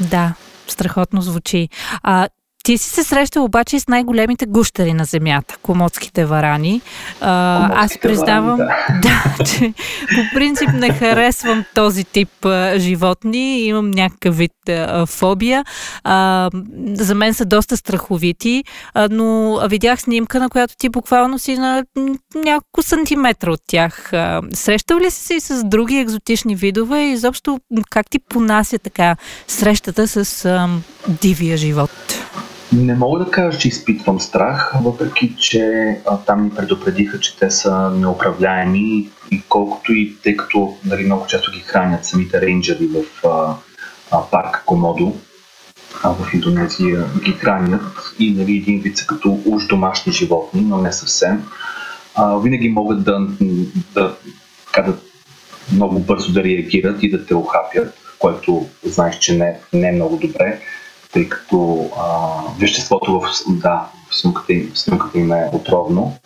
[0.00, 0.34] Да,
[0.68, 1.68] страхотно звучи.
[2.02, 2.28] А,
[2.64, 6.80] ти си се срещал обаче с най-големите гущери на земята, комодските варани.
[7.20, 9.24] А, аз признавам, варани, да.
[9.38, 9.72] да, че
[10.08, 13.60] по принцип не харесвам този тип а, животни.
[13.60, 15.64] Имам някакъв вид а, фобия.
[16.04, 16.50] А,
[16.92, 21.84] за мен са доста страховити, а, но видях снимка, на която ти буквално си на
[22.34, 24.12] няколко сантиметра от тях.
[24.12, 29.16] А, срещал ли си се с други екзотични видове и изобщо как ти понася така
[29.46, 30.68] срещата с а,
[31.08, 31.90] дивия живот?
[32.72, 37.50] Не мога да кажа, че изпитвам страх, въпреки че а, там ни предупредиха, че те
[37.50, 43.26] са неуправляеми и колкото и тъй като нали, много често ги хранят самите рейнджери в
[43.26, 43.54] а,
[44.10, 45.16] а, парк Комодо,
[46.02, 50.78] а в Индонезия ги хранят и нали, един вид са като уж домашни животни, но
[50.78, 51.42] не съвсем.
[52.14, 53.26] А, винаги могат да,
[53.94, 54.14] да,
[54.74, 54.94] да, да
[55.72, 60.16] много бързо да реагират и да те охапят, което знаеш, че не, не е много
[60.16, 60.60] добре
[61.12, 62.06] тъй като а,
[62.58, 66.16] веществото в, да, в снимката, им, снимката им е отровно.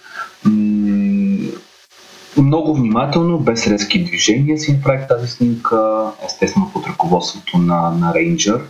[2.36, 8.60] Много внимателно, без резки движения си направих тази снимка, естествено под ръководството на, на рейнджер.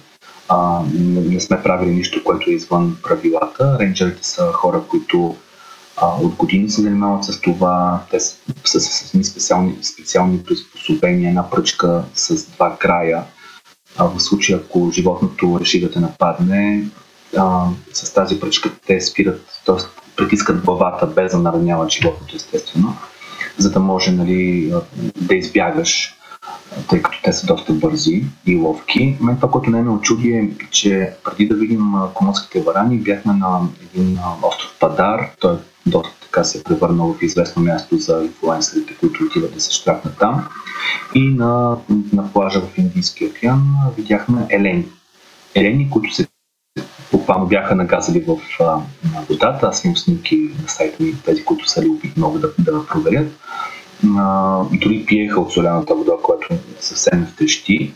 [0.49, 3.77] А, не, сме правили нищо, което е извън правилата.
[3.81, 5.37] Рейнджерите са хора, които
[5.97, 8.03] а, от години се занимават с това.
[8.11, 13.25] Те са, с, с, с специални, специални приспособления, една пръчка с два края.
[13.97, 16.85] А, в случай, ако животното реши да те нападне,
[17.37, 19.77] а, с тази пръчка те спират, т.е.
[20.17, 22.97] притискат главата без да нараняват животното, естествено,
[23.59, 24.73] за да може нали,
[25.17, 26.15] да избягаш
[26.89, 29.17] тъй като те са доста бързи и ловки.
[29.21, 33.61] Мен това, което не ме очуди е, че преди да видим комодските варани, бяхме на
[33.95, 35.31] един остров Падар.
[35.41, 35.57] Той
[35.87, 40.19] доста така се е превърнал в известно място за инфлуенсерите, които отиват да се штракнат
[40.19, 40.49] там.
[41.15, 41.77] И на,
[42.13, 43.63] на плажа в Индийския океан
[43.97, 44.85] видяхме елени.
[45.55, 46.27] Елени, които се
[47.13, 48.77] буквално бяха нагазали в а,
[49.29, 49.67] водата.
[49.67, 53.33] Аз имам снимки на сайта ми, тези, които са любили много да, да проверят
[54.19, 56.49] а, дори пиеха от соляната вода, която
[56.81, 57.95] съвсем втещи.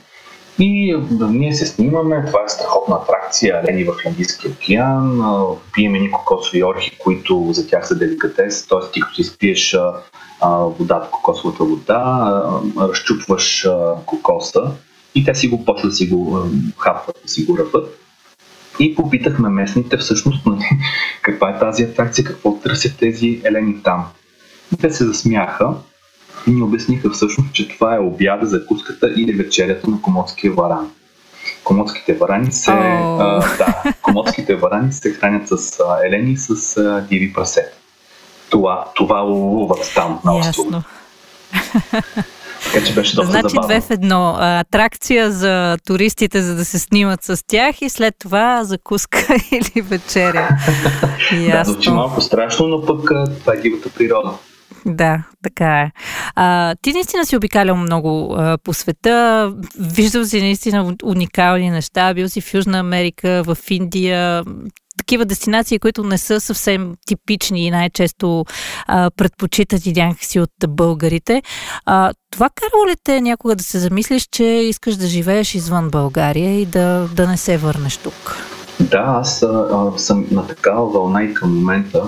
[0.59, 5.23] И да, ние се снимаме, това е страхотна атракция, лени в Индийския океан,
[5.73, 8.91] пиеме ни кокосови орхи, които за тях са деликатес, т.е.
[8.93, 9.77] ти като си спиеш
[10.79, 12.43] водата, кокосовата вода,
[12.79, 13.69] разчупваш
[14.07, 14.71] кокоса
[15.15, 16.47] и те си го да си го
[16.79, 17.99] хапват, си го ръват.
[18.79, 20.65] И попитахме местните всъщност нали,
[21.23, 24.07] каква е тази атракция, какво търсят тези елени там.
[24.75, 25.75] И те се засмяха
[26.47, 30.91] и ни обясниха всъщност, че това е обяда, закуската или вечерята на комодския варан.
[31.65, 33.21] Комодските варани се, oh.
[33.21, 37.77] а, да, комодските варани се хранят с а, елени с а, диви прасета.
[38.51, 40.83] Това, това ловуват там на острова.
[42.65, 43.69] Така че беше доста Значи забавно.
[43.69, 44.37] две в едно.
[44.41, 50.49] Атракция за туристите, за да се снимат с тях и след това закуска или вечеря.
[51.53, 54.33] да, звучи малко страшно, но пък това е дивата природа.
[54.87, 55.93] Да, така е.
[56.35, 62.29] А, ти наистина си обикалял много а, по света, виждал си наистина уникални неща, бил
[62.29, 64.45] си в Южна Америка, в Индия,
[64.99, 68.45] такива дестинации, които не са съвсем типични и най-често
[68.87, 71.43] а, предпочитат и някакси от българите.
[71.87, 76.61] А, това карало ли те някога да се замислиш, че искаш да живееш извън България
[76.61, 78.37] и да, да не се върнеш тук?
[78.81, 82.03] Да, аз а, съм на такава вълна и към момента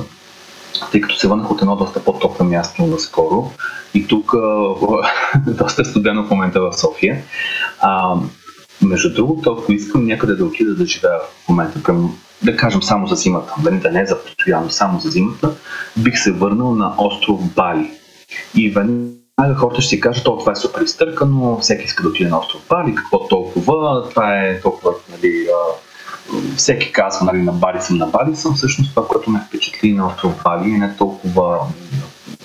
[0.92, 3.50] тъй като се върнах от едно доста по-топло място наскоро
[3.94, 4.32] и тук
[5.46, 7.22] доста студено в момента в София.
[7.80, 8.14] А,
[8.82, 13.06] между другото, ако искам някъде да отида да живея в момента, към, да кажем само
[13.06, 15.54] за зимата, да не за постоянно, само за зимата,
[15.96, 17.90] бих се върнал на остров Бали.
[18.54, 22.30] И веднага хората ще си кажат, то това е супер изтъркано, всеки иска да отиде
[22.30, 25.46] на остров Бали, какво толкова, това е толкова нали,
[26.56, 28.54] всеки казва, нали, на Бали съм, на Бали съм.
[28.54, 31.58] Всъщност това, което ме впечатли на остров Бали е не толкова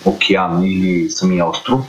[0.05, 1.81] океан или самия остров,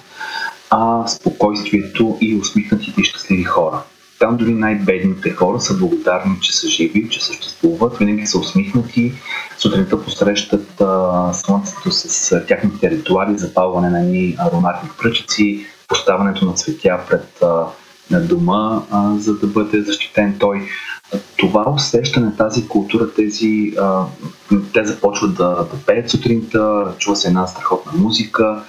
[0.70, 3.82] а спокойствието и усмихнатите и щастливи хора.
[4.18, 9.12] Там дори най-бедните хора са благодарни, че са живи, че съществуват, винаги са усмихнати,
[9.58, 16.52] сутринта посрещат а, слънцето с а, тяхните ритуали, запалване на едни ароматни пръчици, поставянето на
[16.52, 17.66] цветя пред а,
[18.10, 20.68] на дома, а, за да бъде защитен той
[21.36, 24.04] това усещане, тази култура, тези, а,
[24.72, 28.62] те започват да, да пеят сутринта, чува се една страхотна музика.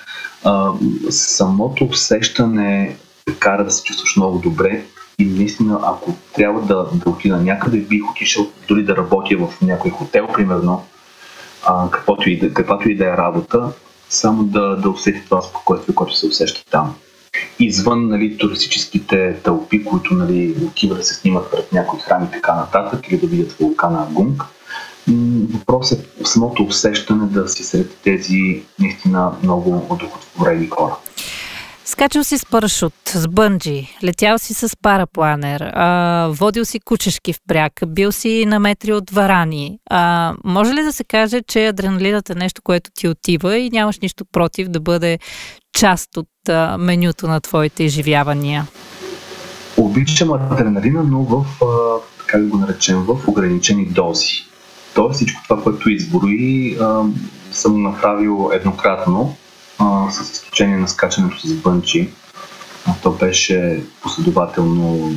[0.43, 0.71] А,
[1.09, 2.97] самото усещане
[3.39, 4.85] кара да се чувстваш много добре
[5.19, 9.91] и наистина, ако трябва да, да отида някъде, бих отишъл дори да работя в някой
[9.91, 10.85] хотел, примерно,
[11.65, 13.73] а, каквото и да, каквато и да е работа,
[14.09, 16.95] само да, да усети това спокойствие, което се усеща там
[17.59, 22.55] извън нали, туристическите тълпи, които нали, отиват да се снимат пред някои храми и така
[22.55, 24.43] нататък, или да видят вулкана Гунг.
[25.53, 30.95] Въпросът е самото усещане да си сред тези наистина много одухотворени хора.
[31.85, 37.39] Скачал си с парашут, с бънджи, летял си с парапланер, а, водил си кучешки в
[37.47, 39.79] пряк, бил си на метри от варани.
[39.89, 43.99] А, може ли да се каже, че адреналинът е нещо, което ти отива и нямаш
[43.99, 45.19] нищо против да бъде
[45.73, 48.67] част от а, менюто на твоите изживявания?
[49.77, 51.65] Обичам адреналина, но в, а,
[52.25, 54.45] как го наречем, в ограничени дози.
[54.93, 57.03] Тоест всичко това, което изброи, а,
[57.51, 59.35] съм направил еднократно,
[60.11, 62.09] с изключение на скачането с бънчи.
[63.03, 65.15] То беше последователно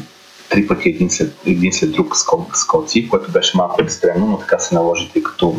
[0.49, 2.17] три пъти един след, един след друг
[2.55, 5.57] скоци, което беше малко екстремно, но така се наложи, тъй като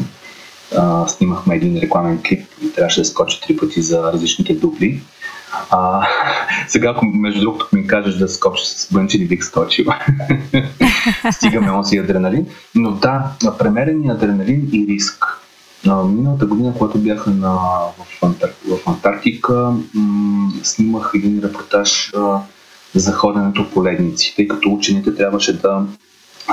[0.78, 5.02] а, снимахме един рекламен клип и трябваше да скоча три пъти за различните дубли.
[5.70, 6.08] А,
[6.68, 9.86] сега, ако между другото ми кажеш да скоча с бънчи, не бих скочил.
[11.32, 12.48] Стигаме оси адреналин.
[12.76, 15.26] Но да, премерени адреналин и риск.
[15.88, 17.56] А, миналата година, когато бях на,
[17.98, 22.42] в, Антар, в Антарктика, м- снимах един репортаж а,
[22.96, 25.86] за ходенето по ледници, тъй като учените трябваше да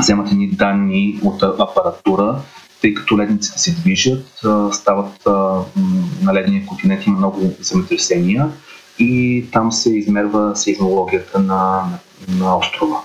[0.01, 2.41] вземат едни данни от апаратура,
[2.81, 4.41] тъй като ледниците се движат,
[4.73, 5.27] стават
[6.23, 8.49] на ледния континент има много земетресения
[8.99, 11.83] и там се измерва сейзмологията на,
[12.29, 13.01] на, на острова.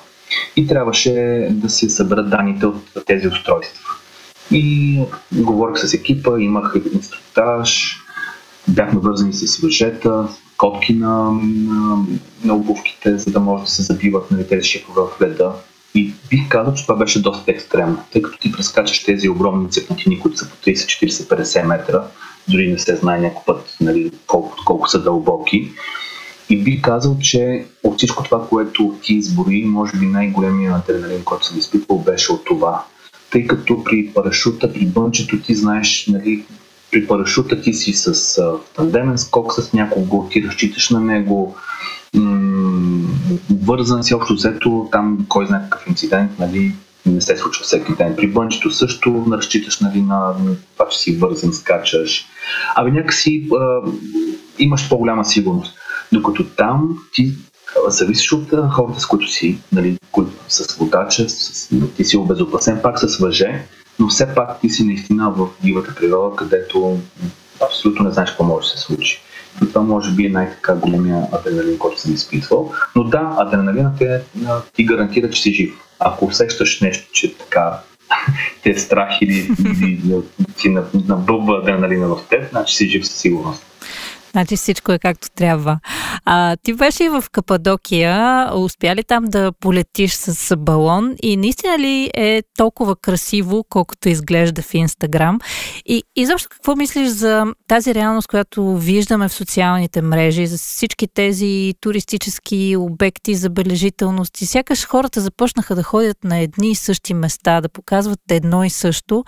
[0.55, 3.81] И трябваше да се съберат данните от тези устройства.
[4.51, 4.99] И
[5.33, 7.97] говорих с екипа, имах инструктаж,
[8.67, 10.27] бяхме вързани с въжета,
[10.57, 12.05] котки на, на,
[12.43, 15.51] на обувките, за да може да се забиват нали, тези шипове в леда.
[15.95, 20.19] И бих казал, че това беше доста екстремно, тъй като ти прескачаш тези огромни цепнатини,
[20.19, 20.73] които са по 30,
[21.07, 22.03] 40, 50 метра,
[22.47, 25.71] дори не се знае някой път нали, колко, колко са дълбоки.
[26.49, 31.45] И бих казал, че от всичко това, което ти избори, може би най-големия адреналин, който
[31.45, 32.83] съм изпитвал, беше от това.
[33.31, 36.45] Тъй като при парашута, при бънчето ти знаеш, нали,
[36.91, 41.55] при парашута ти си с а, тандемен скок с някого, ти разчиташ на него,
[42.13, 43.07] м-
[43.63, 46.71] вързан си общо взето, там кой знае какъв инцидент, нали,
[47.05, 48.15] не се случва всеки ден.
[48.15, 50.33] При бънчето също разчиташ нали, на
[50.73, 52.25] това, че си вързан, скачаш.
[52.75, 53.91] Абе някакси а,
[54.59, 55.77] имаш по-голяма сигурност.
[56.11, 57.33] Докато там ти
[57.87, 59.97] зависиш от хората, с които си, нали,
[60.47, 63.65] с водача, с, ти си обезопасен пак с въже,
[63.99, 66.99] но все пак ти си наистина в дивата природа, където
[67.65, 69.21] абсолютно не знаеш какво може да се случи.
[69.59, 72.73] Това може би е най-така големия адреналин, който съм изпитвал.
[72.95, 74.21] Но да, адреналинът е,
[74.75, 75.73] ти гарантира, че си жив.
[75.99, 77.79] Ако усещаш нещо, че така
[78.63, 79.51] те страх или,
[79.83, 80.15] или
[80.57, 80.69] ти
[81.07, 83.65] набълва адреналина в теб, значи си жив със сигурност.
[84.31, 85.79] Значи всичко е както трябва.
[86.25, 88.49] А, ти беше и в Кападокия.
[88.55, 91.15] Успя ли там да полетиш с балон?
[91.23, 95.39] И наистина ли е толкова красиво, колкото изглежда в Инстаграм?
[95.85, 101.73] И изобщо какво мислиш за тази реалност, която виждаме в социалните мрежи, за всички тези
[101.81, 104.45] туристически обекти, забележителности?
[104.45, 109.23] Сякаш хората започнаха да ходят на едни и същи места, да показват едно и също.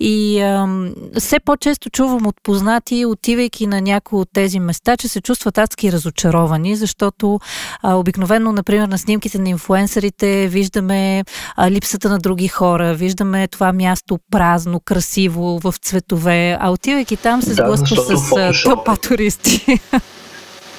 [0.00, 5.20] И ам, все по-често чувам от познати, отивайки на някои от тези места, че се
[5.20, 6.29] чувстват адски разочаровани,
[6.76, 7.40] защото
[7.82, 11.24] а, обикновено, например, на снимките на инфуенсърите виждаме
[11.56, 17.42] а, липсата на други хора, виждаме това място празно, красиво, в цветове, а отивайки там
[17.42, 19.80] се сблъсква да, с тълпа туристи.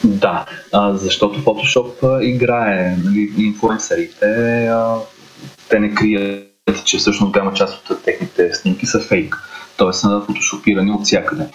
[0.04, 4.26] Да, а, защото Photoshop играе, нали, инфуенсърите,
[4.68, 4.96] а,
[5.70, 6.48] те не крият,
[6.86, 9.38] че всъщност голяма част от техните снимки са фейк,
[9.78, 9.94] т.е.
[9.94, 11.48] са фотошопирани от всякъде.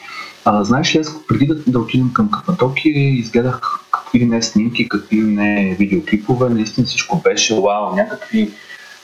[0.44, 3.60] А, знаеш ли, аз преди да, да отидем към Капатокия, изгледах
[4.06, 8.50] какви не снимки, какви не видеоклипове, наистина всичко беше вау, някакви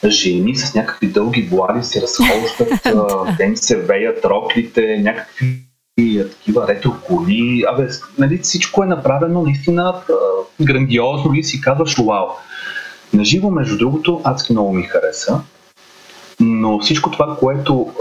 [0.07, 2.83] жени с някакви дълги вуали се разхождат,
[3.39, 5.63] те им се веят роклите, някакви
[6.31, 7.65] такива ретро коли.
[7.73, 7.89] Абе,
[8.19, 9.95] нали, всичко е направено наистина
[10.63, 12.27] грандиозно и си казваш вау.
[13.13, 15.41] Наживо, между другото, адски много ми хареса.
[16.45, 17.93] Но всичко това, което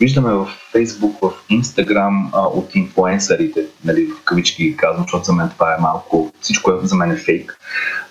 [0.00, 5.74] виждаме в Facebook, в Instagram от инфуенсърите, нали, в кавички казвам, защото за мен това
[5.74, 7.58] е малко, всичко е, за мен е фейк.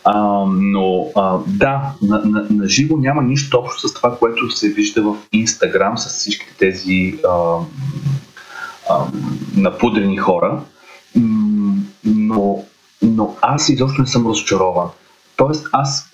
[0.04, 4.70] А, но а, да, на, на, на живо няма нищо общо с това, което се
[4.70, 7.58] вижда в Instagram с всичките тези а,
[8.90, 9.06] а,
[9.56, 10.62] напудрени хора.
[12.06, 12.64] Но,
[13.02, 14.88] но аз изобщо не съм разочарован.
[15.42, 16.10] Тоест, аз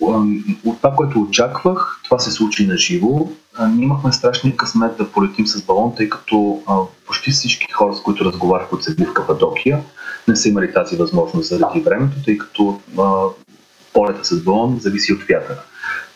[0.64, 3.28] от това, което очаквах, това се случи на живо.
[3.68, 6.62] Ние имахме страшния късмет да полетим с балон, тъй като
[7.06, 9.80] почти всички хора, с които разговарях, са били в Кападокия,
[10.28, 12.80] не са имали тази възможност заради времето, тъй като
[13.92, 15.60] полета с балон зависи от вятъра.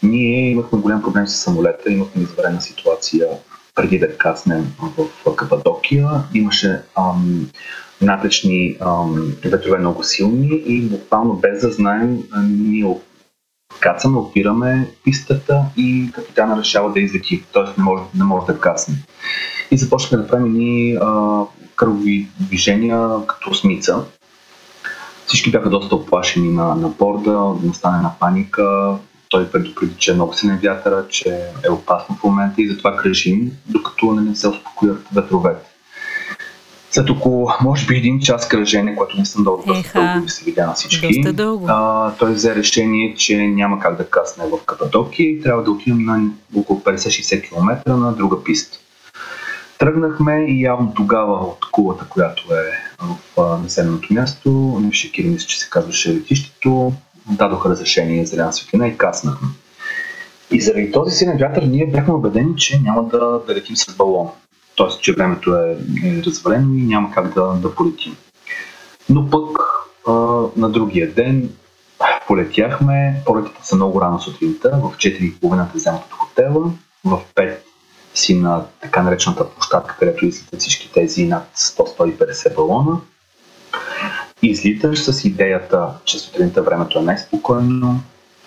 [0.03, 3.27] Ние имахме голям проблем с самолета, имахме изварена ситуация
[3.75, 4.72] преди да каснем
[5.27, 6.09] в Кападокия.
[6.35, 7.51] Имаше ам,
[8.03, 8.77] напречни
[9.45, 12.97] ветрове много силни и буквално без да знаем, ние
[13.81, 17.81] кацаме, опираме пистата и капитана решава да излети, т.е.
[17.81, 18.95] не може, не може да касне.
[19.71, 20.99] И започнахме да правим ни
[21.77, 24.05] кръгови движения като смица.
[25.27, 28.97] Всички бяха доста оплашени на, на борда, настане на паника.
[29.29, 31.29] Той предупреди, че е много силен вятъра, че
[31.65, 35.71] е опасно в момента и затова кръжим, докато не се успокоят ветровете.
[36.94, 40.67] След около, може би, един час кръжене, което не съм дълго, доста дълго се видя
[40.67, 41.23] на всички,
[41.67, 46.04] а, той взе решение, че няма как да касне в Кападокия и трябва да отидем
[46.04, 48.79] на около 50-60 км на друга писта.
[49.79, 53.04] Тръгнахме и явно тогава от кулата, която е
[53.37, 56.92] в населеното място, не Кири, мисля, че се казваше летището,
[57.31, 59.48] дадоха разрешение за зелена светлина и каснахме.
[60.50, 64.29] И заради този силен вятър ние бяхме убедени, че няма да, да летим с балон
[64.77, 65.00] т.е.
[65.00, 68.16] че времето е, е развалено и няма как да, да полетим.
[69.08, 69.58] Но пък
[70.08, 70.12] а,
[70.56, 71.50] на другия ден
[72.27, 76.70] полетяхме, полетите са много рано сутринта, в 4.30 вземат от хотела,
[77.04, 77.56] в 5
[78.14, 83.00] си на така наречената площадка, където излитат всички тези над 100-150 балона.
[84.42, 88.00] Излиташ с идеята, че сутринта времето е най-спокойно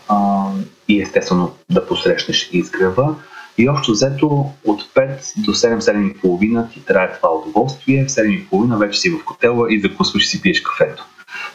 [0.07, 0.45] а,
[0.87, 3.15] и естествено да посрещнеш изгрева.
[3.57, 9.09] И общо взето от 5 до 7-7.30 ти трае това удоволствие, в 7.30 вече си
[9.09, 11.05] в котела и закусваш и си пиеш кафето.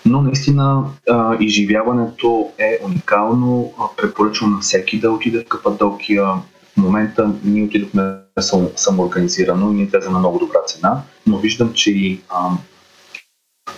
[0.07, 3.73] Но наистина а, изживяването е уникално.
[3.97, 6.25] Препоръчвам на всеки да отиде в Кападокия.
[6.25, 8.03] В момента ние отидохме
[8.41, 12.51] сам, самоорганизирано и ние влезе на много добра цена, но виждам, че и а,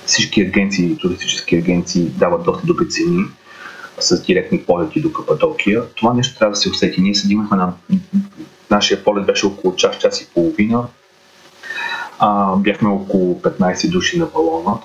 [0.07, 3.25] всички агенции, туристически агенции дават доста добри цени
[4.03, 5.82] с директни полети до Кападокия.
[5.94, 7.00] Това нещо трябва да се усети.
[7.00, 7.72] Ние седимахме на...
[8.70, 10.84] Нашия полет беше около час, час и половина.
[12.18, 14.78] А, бяхме около 15 души на балона.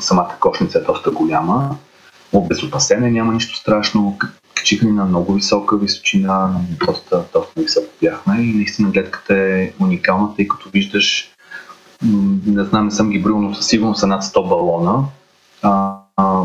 [0.00, 1.76] Самата кошница е доста голяма.
[2.32, 4.18] Обезопасена, няма нищо страшно.
[4.54, 6.54] Качихме на много висока височина,
[6.86, 11.32] доста, доста високо бяхме и наистина гледката е уникална, тъй като виждаш,
[12.46, 15.04] не знам, не съм ги броил, но със сигурност са над 100 балона.
[15.62, 16.01] А,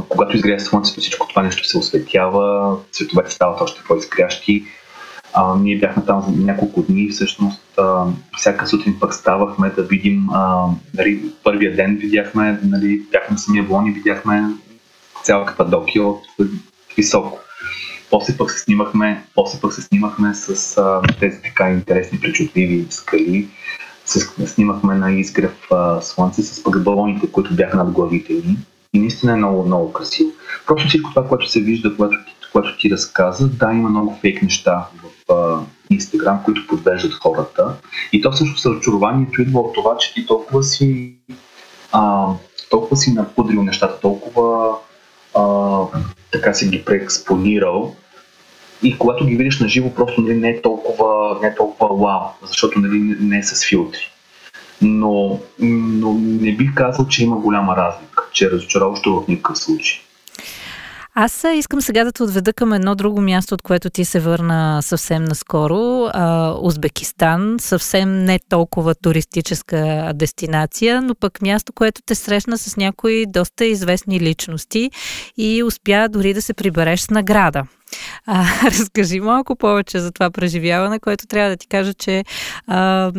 [0.09, 4.65] когато изгрее слънцето, всичко това нещо се осветява, цветовете стават още по-изгрящи.
[5.33, 8.05] А, ние бяхме там за няколко дни, всъщност а,
[8.37, 13.87] всяка сутрин пък ставахме да видим, а, нали, първия ден видяхме, нали, бяхме самия Блон
[13.87, 14.43] и видяхме
[15.23, 16.21] цяла Кападокия от
[16.97, 17.39] високо.
[18.09, 23.47] После пък се снимахме, после пък се снимахме с а, тези така интересни, причудливи скали.
[24.05, 28.57] Се снимахме на изгрев а, слънце с пък балоните, които бяха над главите ни.
[28.97, 30.31] Наистина е много, много красиво.
[30.65, 34.41] Просто всичко това, което се вижда, което ти, което ти разказа, да, има много фейк
[34.41, 34.87] неща
[35.27, 37.73] в Инстаграм, които подвеждат хората.
[38.13, 41.15] И то всъщност разочарованието идва от това, че ти толкова си,
[41.91, 42.27] а,
[42.69, 44.75] толкова си напудрил нещата, толкова
[45.35, 45.77] а,
[46.31, 47.95] така си ги преекспонирал,
[48.83, 52.29] и когато ги видиш на живо, просто нали, не, е толкова, не е толкова вау,
[52.47, 54.11] защото нали, не е с филтри
[54.81, 59.99] но, но не бих казал, че има голяма разлика, че е разочароващо в никакъв случай.
[61.19, 64.79] Аз искам сега да те отведа към едно друго място, от което ти се върна
[64.81, 66.09] съвсем наскоро.
[66.13, 73.25] А, Узбекистан, съвсем не толкова туристическа дестинация, но пък място, което те срещна с някои
[73.25, 74.91] доста известни личности
[75.37, 77.63] и успя дори да се прибереш с награда.
[78.25, 82.23] А, разкажи малко повече за това преживяване, което трябва да ти кажа, че
[82.67, 83.11] а,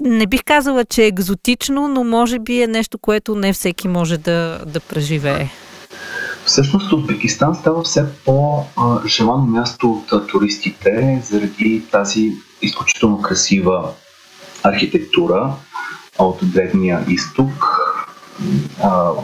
[0.00, 4.18] не бих казала, че е екзотично, но може би е нещо, което не всеки може
[4.18, 5.50] да, да преживее.
[6.44, 13.90] Всъщност Узбекистан става все по-желано място от туристите заради тази изключително красива
[14.62, 15.54] архитектура
[16.18, 17.80] от древния изток.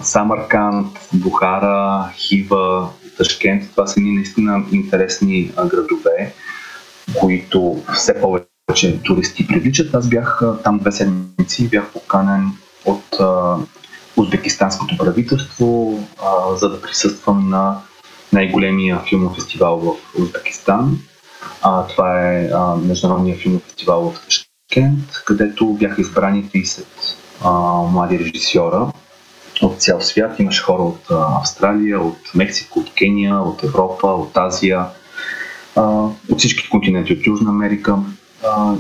[0.03, 2.89] Самарканд, Бухара, Хива,
[3.21, 3.71] Ташкент.
[3.71, 6.33] Това са ни наистина интересни градове,
[7.21, 9.95] които все повече туристи привличат.
[9.95, 12.51] Аз бях там две седмици бях поканен
[12.85, 13.21] от
[14.17, 15.99] узбекистанското правителство,
[16.57, 17.81] за да присъствам на
[18.33, 20.99] най-големия филмов фестивал в Узбекистан.
[21.63, 26.85] А, това е а, Международния филмов фестивал в Ташкент, където бяха избрани 30
[27.45, 27.51] а,
[27.93, 28.93] млади режисьора
[29.63, 30.39] от цял свят.
[30.39, 31.07] Имаше хора от
[31.41, 34.87] Австралия, от Мексико, от Кения, от Европа, от Азия,
[36.29, 37.97] от всички континенти, от Южна Америка.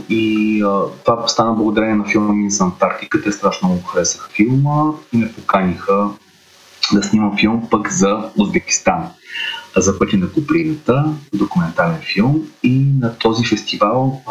[0.09, 0.65] И
[1.05, 3.23] това стана благодарение на филма ми за Антарктика.
[3.23, 6.09] Те страшно много харесаха филма и ме поканиха
[6.93, 9.09] да снимам филм пък за Узбекистан.
[9.77, 11.05] За пъти на Куприната,
[11.35, 12.43] документален филм.
[12.63, 14.23] И на този фестивал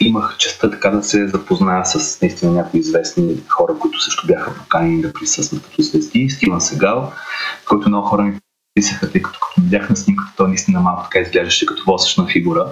[0.00, 5.02] имах честа така да се запозная с наистина някои известни хора, които също бяха поканени
[5.02, 6.28] да присъстват като звезди.
[6.30, 7.12] Стивън Сегал,
[7.68, 8.38] който много хора ми
[8.74, 12.66] писаха, тъй като като видях на снимката, той наистина малко така изглеждаше като восъчна фигура.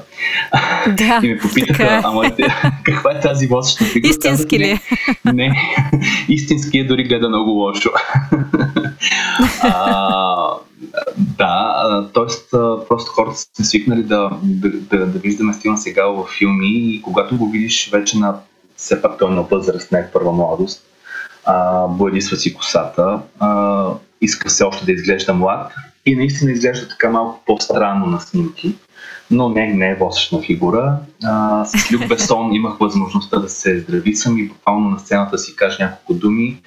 [0.88, 1.94] Да, и ме попитаха, така.
[1.94, 2.00] Е.
[2.05, 2.36] ама
[2.84, 4.11] каква е тази восъчна фигура?
[4.11, 4.80] Истински ли?
[5.24, 5.53] Не, не,
[6.28, 7.90] истински е дори гледа много лошо.
[9.62, 10.46] а,
[11.16, 12.26] да, т.е.
[12.88, 17.36] просто хората са свикнали да, да, да, да виждаме Стивен сега във филми и когато
[17.36, 18.34] го видиш вече на
[18.76, 20.82] все пак той на възраст, не първа младост,
[21.44, 23.86] а, бладисва си косата, а,
[24.20, 25.72] иска се още да изглежда млад
[26.07, 28.74] и наистина изглежда така малко по-странно на снимки,
[29.30, 30.98] но не, не е восъчна фигура.
[31.24, 35.76] А, с Люк Бесон имах възможността да се здрависам и буквално на сцената си кажа
[35.80, 36.62] няколко думи.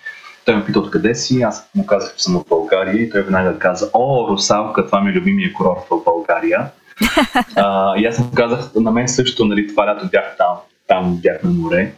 [0.45, 3.59] Той ме пита откъде си, аз му казах, че съм от България и той веднага
[3.59, 6.71] каза, о, Русалка, това ми е любимия курорт в България.
[7.55, 10.57] а, и аз му казах, на мен също, нали, това лято бях там,
[10.88, 11.93] там бях на море.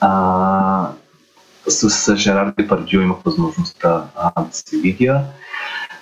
[0.00, 0.90] А,
[1.68, 5.24] с, с Жерар Депардио имах възможността а, да се видя.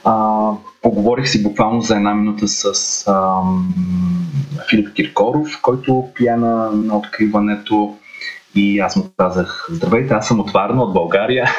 [0.04, 0.50] А,
[0.82, 3.68] поговорих си буквално за една минута с ам,
[4.70, 7.96] Филип Киркоров, който пия на, откриването
[8.54, 11.50] и аз му казах, здравейте, аз съм от Варна, от България.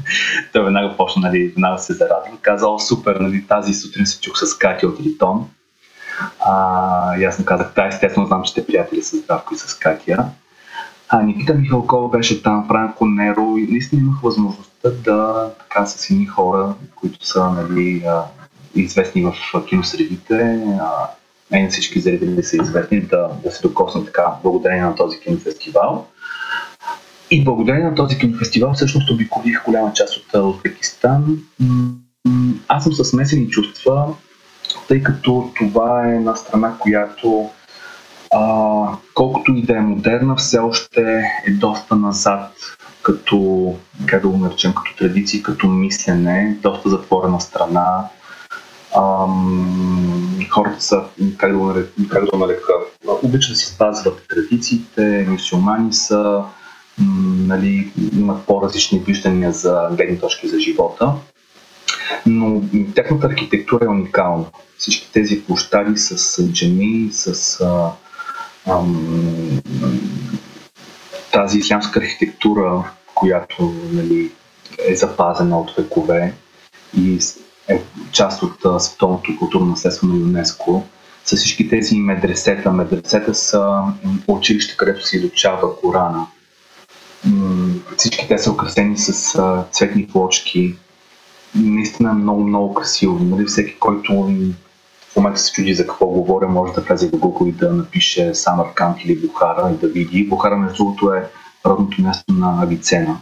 [0.52, 2.38] Той веднага почна, нали, веднага се зарадва.
[2.42, 5.48] Казал, супер, нали, тази сутрин се чух с Катя от Ритон.
[6.40, 9.74] А, и аз му казах, да, естествено знам, че сте приятели с Здравко и с
[9.74, 10.24] Катя.
[11.12, 16.26] А, Никита Михалкова беше там, Франко Неро и наистина имах възможността да така с едни
[16.26, 18.04] хора, които са нали,
[18.74, 19.34] известни в
[19.68, 20.66] киносредите,
[21.50, 26.06] не всички зрители са известни да, да се докоснат така благодарение на този кинофестивал.
[27.30, 31.38] И благодарение на този кинофестивал всъщност обиколих голяма част от Узбекистан.
[32.68, 34.14] Аз съм със смесени чувства,
[34.88, 37.50] тъй като това е една страна, която
[38.30, 42.52] а, колкото и да е модерна, все още е доста назад
[43.02, 43.74] като,
[44.06, 48.08] как да го наречем, като традиции, като мислене, доста затворена страна.
[48.96, 51.04] Ам, хората са,
[51.36, 52.72] как да го нарека, как да го нарека
[53.22, 56.42] обичат да си спазват традициите, мусулмани са,
[57.38, 61.12] нали, имат по-различни виждания за гледни точки за живота.
[62.26, 62.62] Но
[62.94, 64.44] тяхната архитектура е уникална.
[64.78, 67.90] Всички тези площади с джеми, с а,
[68.68, 69.60] ам,
[71.32, 74.30] тази ислямска архитектура, която нали,
[74.88, 76.34] е запазена от векове
[76.96, 77.18] и
[77.68, 77.82] е
[78.12, 80.84] част от световното културно наследство на ЮНЕСКО,
[81.24, 82.72] с всички тези медресета.
[82.72, 83.82] Медресета са
[84.28, 86.26] училище, където се изучава Корана.
[87.96, 89.38] Всички те са украсени с
[89.70, 90.74] цветни плочки.
[91.54, 93.18] Наистина много, много красиво.
[93.18, 94.32] Нали, всеки, който
[95.12, 98.34] в момента се чуди за какво говоря, може да влезе в Google и да напише
[98.34, 100.28] Самарканд или Бухара и да види.
[100.28, 101.30] Бухара, между другото, е
[101.66, 103.20] родното място на Авицена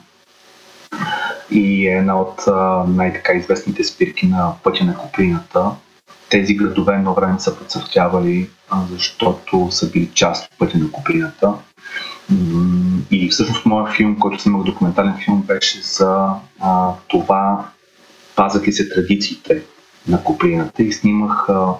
[1.50, 2.42] и е една от
[2.88, 5.70] най-така известните спирки на пътя на Куприната.
[6.30, 8.50] Тези градове едно време са процъфтявали,
[8.90, 11.54] защото са били част от пътя на Куприната.
[13.10, 16.28] И всъщност моят филм, който снимах документален филм, беше за
[16.60, 17.68] а, това
[18.36, 19.62] пазят ли се традициите
[20.08, 21.74] на Куприната и снимах а,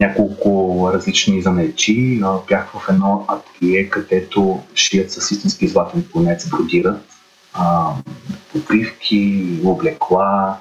[0.00, 2.22] няколко различни занечи.
[2.48, 7.02] Бях в едно ателие, където шият с истински златен конец, бродират
[7.54, 7.92] а,
[8.52, 10.56] покривки, облекла.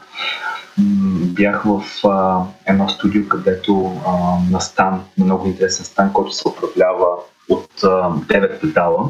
[1.17, 4.11] Бях в а, едно студио, където а,
[4.51, 7.07] на стан, много интересен стан, който се управлява
[7.49, 9.09] от а, 9 педала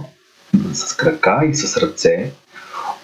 [0.74, 2.32] с крака и с ръце,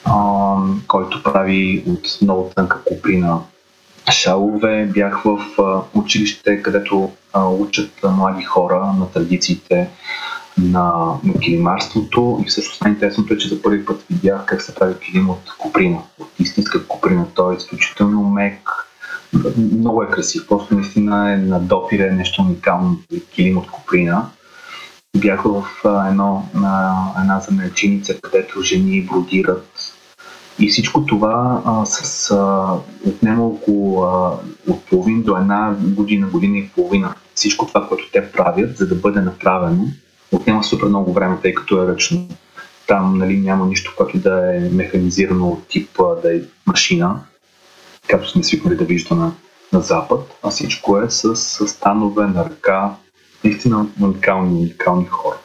[0.06, 0.56] а,
[0.88, 3.39] който прави от много тънка куприна
[4.12, 4.89] шалове.
[4.93, 5.39] Бях в
[5.93, 9.89] училище, където учат млади хора на традициите
[10.58, 15.30] на, килимарството и всъщност най-интересното е, че за първи път видях как се прави килим
[15.30, 17.26] от куприна, от истинска куприна.
[17.36, 18.70] Той е изключително мек,
[19.58, 22.97] много е красив, просто наистина е на допира нещо уникално
[23.36, 24.30] килим от куприна.
[25.18, 25.66] Бях в
[26.10, 29.68] едно, на една замерчиница, където жени бродират
[30.60, 32.74] и всичко това а, с, а,
[33.10, 37.14] отнема около а, от половин до една година, година и половина.
[37.36, 39.86] Всичко това, което те правят, за да бъде направено,
[40.32, 42.28] отнема супер много време, тъй като е ръчно.
[42.88, 45.89] Там нали, няма нищо, което да е механизирано от тип
[46.24, 47.20] да е машина,
[48.08, 49.32] както сме свикнали да виждаме на,
[49.74, 52.95] на Запад, а всичко е с, с станове на ръка,
[53.43, 55.38] наистина уникални, уникални хора.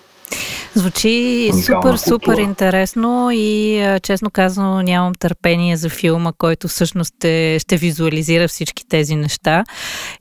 [0.76, 7.76] Звучи супер, супер интересно и честно казано нямам търпение за филма, който всъщност ще, ще
[7.76, 9.64] визуализира всички тези неща.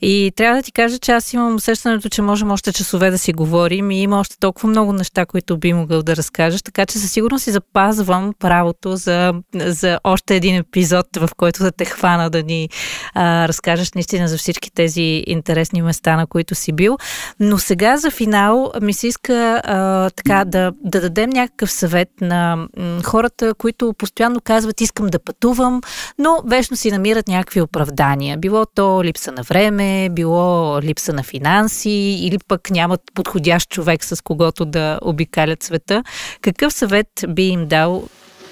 [0.02, 3.34] И трябва да ти кажа, че аз имам усещането, че можем още часове да си
[3.34, 7.12] говорим и има още толкова много неща, които би могъл да разкажеш, така че със
[7.12, 12.44] сигурност си запазвам правото за, за още един епизод, в който да те хвана да
[12.44, 12.70] ни
[13.14, 16.98] а, разкажеш наистина за всички тези интересни места, на които си бил.
[17.40, 22.68] Но сега за финал ми се иска а, така да, да дадем някакъв съвет на
[23.04, 25.82] хората, които постоянно казват искам да пътувам,
[26.20, 28.38] но вечно си намират някакви оправдания.
[28.38, 34.24] Било то липса на време, било липса на финанси или пък нямат подходящ човек с
[34.24, 36.04] когото да обикалят света.
[36.42, 38.04] Какъв съвет би им дал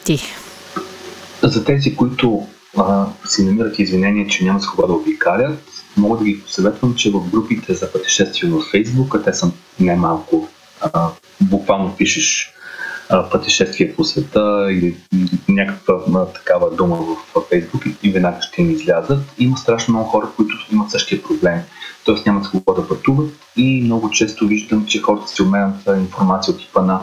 [0.03, 0.21] ти?
[1.43, 5.63] За тези, които а, си намират извинения, че няма с кого да обикалят,
[5.97, 10.47] мога да ги посъветвам, че в групите за пътешествия в Фейсбук, те са немалко
[11.41, 12.53] буквално пишеш
[13.09, 14.95] а, пътешествие по света или,
[15.49, 16.95] някаква такава дума
[17.35, 19.19] в Фейсбук и, веднага ще им излязат.
[19.39, 21.59] Има страшно много хора, които имат същия проблем,
[22.05, 22.15] т.е.
[22.25, 26.59] нямат с кого да пътуват и много често виждам, че хората си обменят информация от
[26.59, 26.99] типа на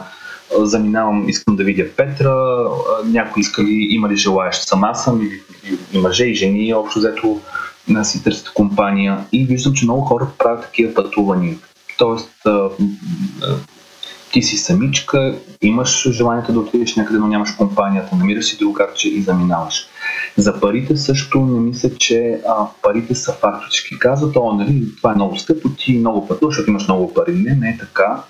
[0.57, 2.65] заминавам, искам да видя Петра,
[3.05, 5.41] някой иска ли, има ли желаещ сама съм, и,
[5.93, 7.39] и, мъже, и жени, общо взето
[7.89, 11.57] да си търсят компания и виждам, че много хора правят такива пътувания.
[12.01, 12.31] Тоест,
[14.31, 19.21] ти си самичка, имаш желанието да отидеш някъде, но нямаш компанията, намираш си другарче и
[19.21, 19.87] заминаваш.
[20.37, 23.63] За парите също не мисля, че а, парите са факт.
[23.69, 27.33] Всички казват, о, нали, това е много скъпо, ти много пътуваш, защото имаш много пари.
[27.33, 28.23] Не, не е така.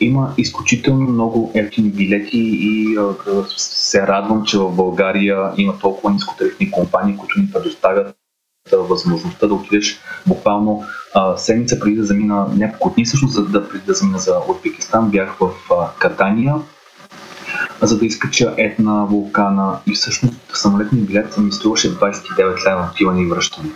[0.00, 3.14] Има изключително много ефтини билети и а,
[3.56, 8.19] се радвам, че в България има толкова нискотарифни компании, които ни предоставят
[8.72, 10.84] възможността да отидеш буквално
[11.14, 13.04] а, седмица преди да замина, няколко дни.
[13.04, 16.54] Всъщност, за да, преди да замина за Узбекистан, бях в а, Катания,
[17.82, 19.78] за да изкача една вулкана.
[19.86, 22.88] И всъщност самолетният билет ми струваше 29 лева.
[22.92, 23.70] Отиване и връщане.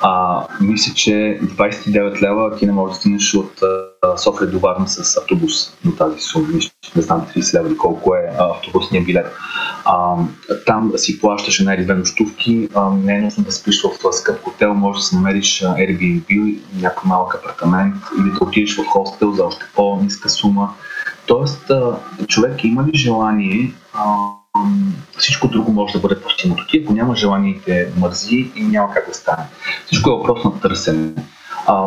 [0.00, 3.85] А, мисля, че 29 лева ти не можеш да стигнеш от а,
[4.16, 6.48] София до Варна с автобус до тази сума.
[6.96, 9.26] Не знам 30 лева или колко е автобусния билет.
[9.84, 10.14] А,
[10.66, 14.42] там си плащаш една или две нощувки, а, не е нужно да спиш в скъп
[14.42, 19.44] хотел, може да си намериш Airbnb, някой малък апартамент или да отидеш в хостел за
[19.44, 20.74] още по-ниска сума.
[21.26, 21.72] Тоест,
[22.28, 23.72] човек има ли желание
[25.18, 26.66] всичко друго може да бъде постигнато.
[26.66, 29.44] Ти ако няма желание те мързи и няма как да стане.
[29.86, 31.12] Всичко е въпрос на търсене.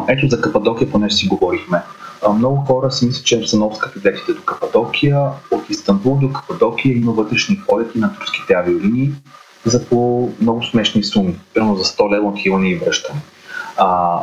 [0.08, 1.82] Ето за Кападокия, понеже си говорихме.
[2.26, 5.30] А, много хора си мислят, че скъпи билетите до Кападокия.
[5.52, 9.12] От Истанбул до Кападокия има вътрешни полети на турските авиолинии
[9.66, 11.40] за по много смешни суми.
[11.54, 13.22] Примерно за 100 лева отиване и връщане.
[13.78, 14.20] А,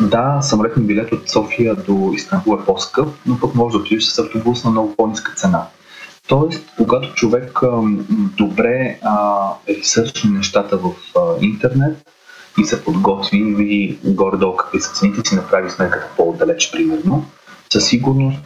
[0.00, 4.18] да, самолетен билет от София до Истанбул е по-скъп, но пък може да отидеш с
[4.18, 5.66] автобус на много по-ниска цена.
[6.28, 7.80] Тоест, когато човек а,
[8.36, 9.00] добре
[9.68, 12.08] ресърчне нещата в а, интернет
[12.58, 17.24] и се подготви и види горе-долу какви са цените, си направи сметката по-отдалеч, примерно,
[17.72, 18.38] със сигурност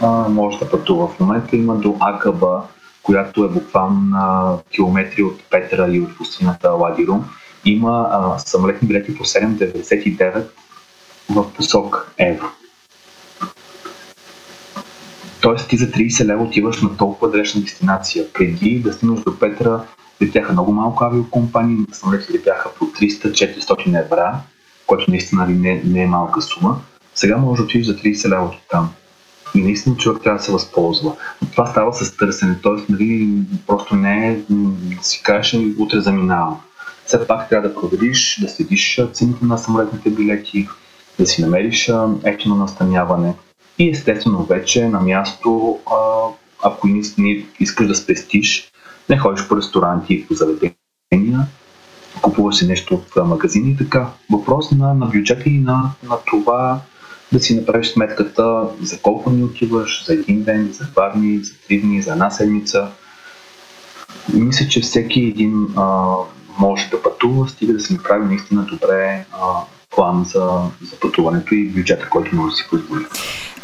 [0.00, 1.08] а, може да пътува.
[1.08, 2.62] В момента има до Акаба,
[3.02, 7.24] която е буквално на километри от Петра и от пустината Ладиро.
[7.64, 10.44] Има а, самолетни билети по 7,99
[11.30, 12.46] в посок евро.
[15.40, 18.32] Тоест ти за 30 лева отиваш на толкова далечна дестинация.
[18.32, 19.84] Преди да стигнеш до Петра,
[20.22, 24.40] летяха много малко авиокомпании, самолети летяха по 300-400 евра,
[24.86, 26.80] което наистина нали, не, не е малка сума.
[27.14, 28.90] Сега може да отидеш за 30 лева там.
[29.54, 31.16] И наистина човек трябва да се възползва.
[31.42, 32.92] Но това става с търсене, т.е.
[32.92, 33.32] Нали,
[33.66, 34.38] просто не е
[35.02, 36.60] си кажеш утре заминавам.
[37.06, 40.68] Все пак трябва да провериш, да следиш цените на самолетните билети,
[41.18, 41.92] да си намериш
[42.24, 43.34] ефтино настаняване
[43.78, 45.78] и естествено вече на място,
[46.62, 46.88] ако
[47.60, 48.72] искаш да спестиш,
[49.10, 51.46] не ходиш по ресторанти по заведения,
[52.22, 54.10] купуваш си нещо от магазини и така.
[54.30, 56.80] Въпрос на, на бюджета и на, на това
[57.32, 61.52] да си направиш сметката за колко ни отиваш, за един ден, за два дни, за
[61.68, 62.88] три дни, за една седмица.
[64.32, 66.14] Мисля, че всеки един а,
[66.58, 69.38] може да пътува, стига да си направи наистина добре а,
[69.90, 73.04] план за, за пътуването и бюджета, който може да си позволи.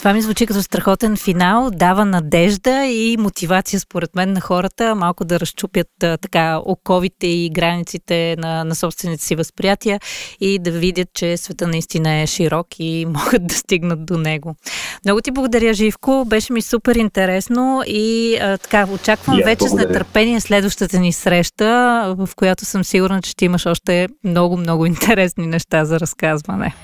[0.07, 5.25] Това ми звучи като страхотен финал, дава надежда и мотивация според мен на хората малко
[5.25, 10.01] да разчупят а, така оковите и границите на, на собствените си възприятия
[10.41, 14.55] и да видят, че света наистина е широк и могат да стигнат до него.
[15.05, 16.25] Много ти благодаря, Живко.
[16.27, 19.87] Беше ми супер интересно и а, така очаквам yeah, вече благодаря.
[19.87, 21.65] с нетърпение следващата ни среща,
[22.19, 26.75] в която съм сигурна, че ще имаш още много, много интересни неща за разказване.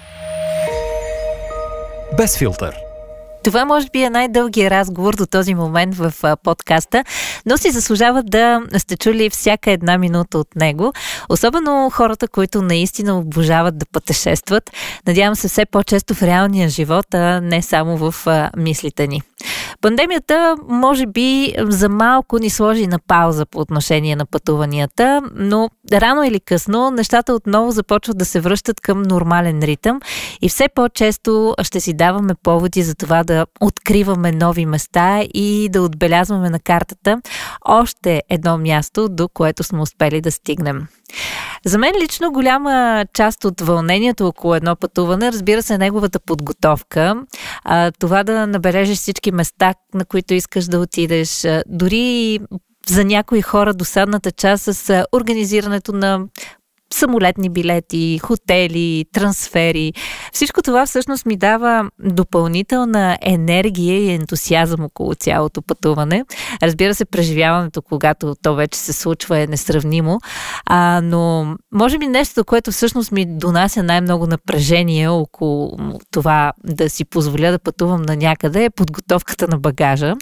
[2.16, 2.81] Без филтър.
[3.44, 7.04] Това може би е най-дългия разговор до този момент в подкаста,
[7.46, 10.92] но си заслужава да сте чули всяка една минута от него.
[11.28, 14.70] Особено хората, които наистина обожават да пътешестват.
[15.06, 18.26] Надявам се все по-често в реалния живот, а не само в
[18.56, 19.22] мислите ни.
[19.80, 26.22] Пандемията може би за малко ни сложи на пауза по отношение на пътуванията, но рано
[26.22, 30.00] или късно нещата отново започват да се връщат към нормален ритъм
[30.42, 35.82] и все по-често ще си даваме поводи за това да откриваме нови места и да
[35.82, 37.20] отбелязваме на картата
[37.64, 40.86] още едно място, до което сме успели да стигнем.
[41.66, 47.22] За мен лично голяма част от вълнението около едно пътуване, разбира се, неговата подготовка,
[47.64, 52.40] а, това да набележиш всички места, на които искаш да отидеш, дори
[52.86, 56.20] за някои хора досадната част с организирането на
[56.94, 59.92] самолетни билети, хотели, трансфери.
[60.32, 66.24] Всичко това всъщност ми дава допълнителна енергия и ентусиазъм около цялото пътуване.
[66.62, 70.20] Разбира се, преживяването, когато то вече се случва, е несравнимо,
[70.66, 75.78] а, но може би нещо, което всъщност ми донася най-много напрежение около
[76.10, 80.14] това да си позволя да пътувам на някъде е подготовката на багажа.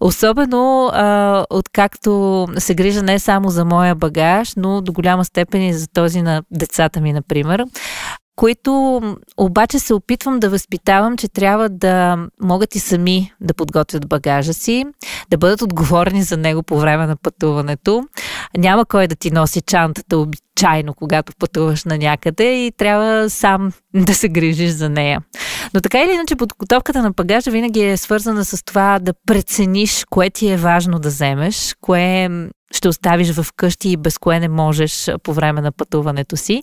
[0.00, 5.74] Особено а, откакто се грижа не само за моя багаж, но до голяма степен и
[5.74, 7.64] за този на децата ми, например
[8.36, 9.00] които
[9.36, 14.84] обаче се опитвам да възпитавам, че трябва да могат и сами да подготвят багажа си,
[15.30, 18.04] да бъдат отговорни за него по време на пътуването.
[18.56, 20.18] Няма кой да ти носи чантата
[20.56, 25.20] обичайно, когато пътуваш на някъде и трябва сам да се грижиш за нея.
[25.74, 30.30] Но така или иначе, подготовката на багажа винаги е свързана с това да прецениш кое
[30.30, 32.28] ти е важно да вземеш, кое
[32.72, 36.62] ще оставиш в къщи и без кое не можеш по време на пътуването си.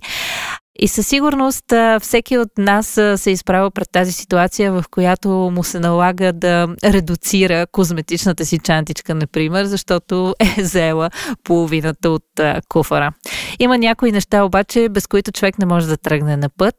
[0.80, 5.80] И със сигурност всеки от нас се изправя пред тази ситуация, в която му се
[5.80, 11.10] налага да редуцира козметичната си чантичка, например, защото е взела
[11.44, 12.26] половината от
[12.70, 13.12] куфара.
[13.60, 16.76] Има някои неща обаче, без които човек не може да тръгне на път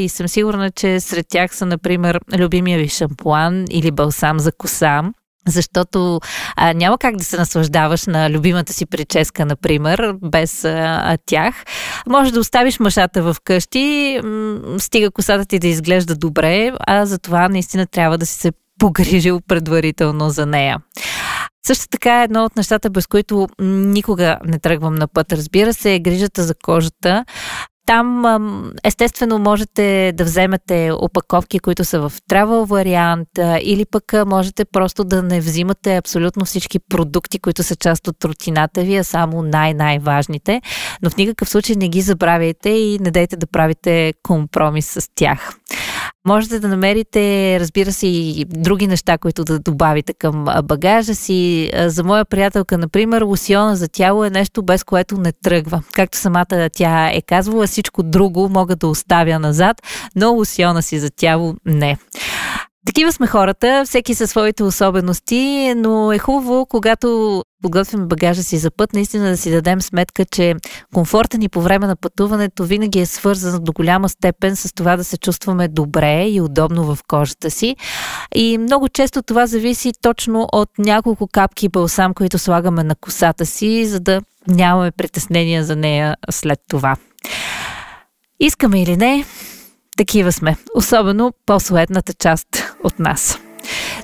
[0.00, 5.02] и съм сигурна, че сред тях са, например, любимия ви шампуан или балсам за коса,
[5.48, 6.20] защото
[6.56, 11.54] а, няма как да се наслаждаваш на любимата си прическа, например, без а, тях.
[12.06, 17.18] Може да оставиш мъжата в къщи, м- стига косата ти да изглежда добре, а за
[17.18, 20.78] това наистина трябва да си се погрижил предварително за нея.
[21.66, 26.00] Също така едно от нещата, без които никога не тръгвам на път, разбира се, е
[26.00, 27.24] грижата за кожата.
[27.86, 33.28] Там, естествено, можете да вземете опаковки, които са в travel вариант,
[33.60, 38.82] или пък можете просто да не взимате абсолютно всички продукти, които са част от рутината
[38.82, 40.62] ви, а само най-най-важните.
[41.02, 45.54] Но в никакъв случай не ги забравяйте и не дайте да правите компромис с тях.
[46.26, 51.70] Можете да намерите, разбира се, и други неща, които да добавите към багажа си.
[51.86, 55.82] За моя приятелка, например, лосиона за тяло е нещо, без което не тръгва.
[55.92, 59.82] Както самата тя е казвала, всичко друго мога да оставя назад,
[60.16, 61.96] но лосиона си за тяло не.
[62.86, 68.70] Такива сме хората, всеки със своите особености, но е хубаво, когато подготвяме багажа си за
[68.70, 70.54] път, наистина да си дадем сметка, че
[70.94, 75.04] комфорта ни по време на пътуването винаги е свързан до голяма степен с това да
[75.04, 77.76] се чувстваме добре и удобно в кожата си.
[78.34, 83.86] И много често това зависи точно от няколко капки балсам, които слагаме на косата си,
[83.86, 86.96] за да нямаме притеснения за нея след това.
[88.40, 89.24] Искаме или не,
[89.96, 92.48] такива сме, особено по-суетната част
[92.84, 93.38] от нас.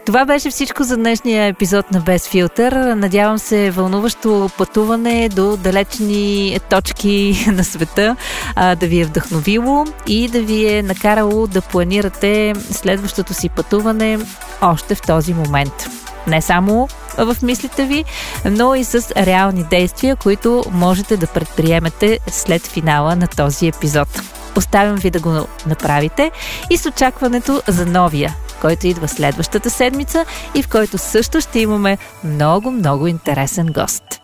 [0.07, 2.73] Това беше всичко за днешния епизод на Без филтър.
[2.95, 8.17] Надявам се вълнуващо пътуване до далечни точки на света
[8.57, 14.19] да ви е вдъхновило и да ви е накарало да планирате следващото си пътуване
[14.63, 15.89] още в този момент.
[16.27, 16.89] Не само
[17.19, 18.05] в мислите ви,
[18.45, 24.09] но и с реални действия, които можете да предприемете след финала на този епизод.
[24.57, 26.31] Оставям ви да го направите
[26.71, 30.25] и с очакването за новия, който идва следващата седмица
[30.55, 34.20] и в който също ще имаме много, много интересен гост.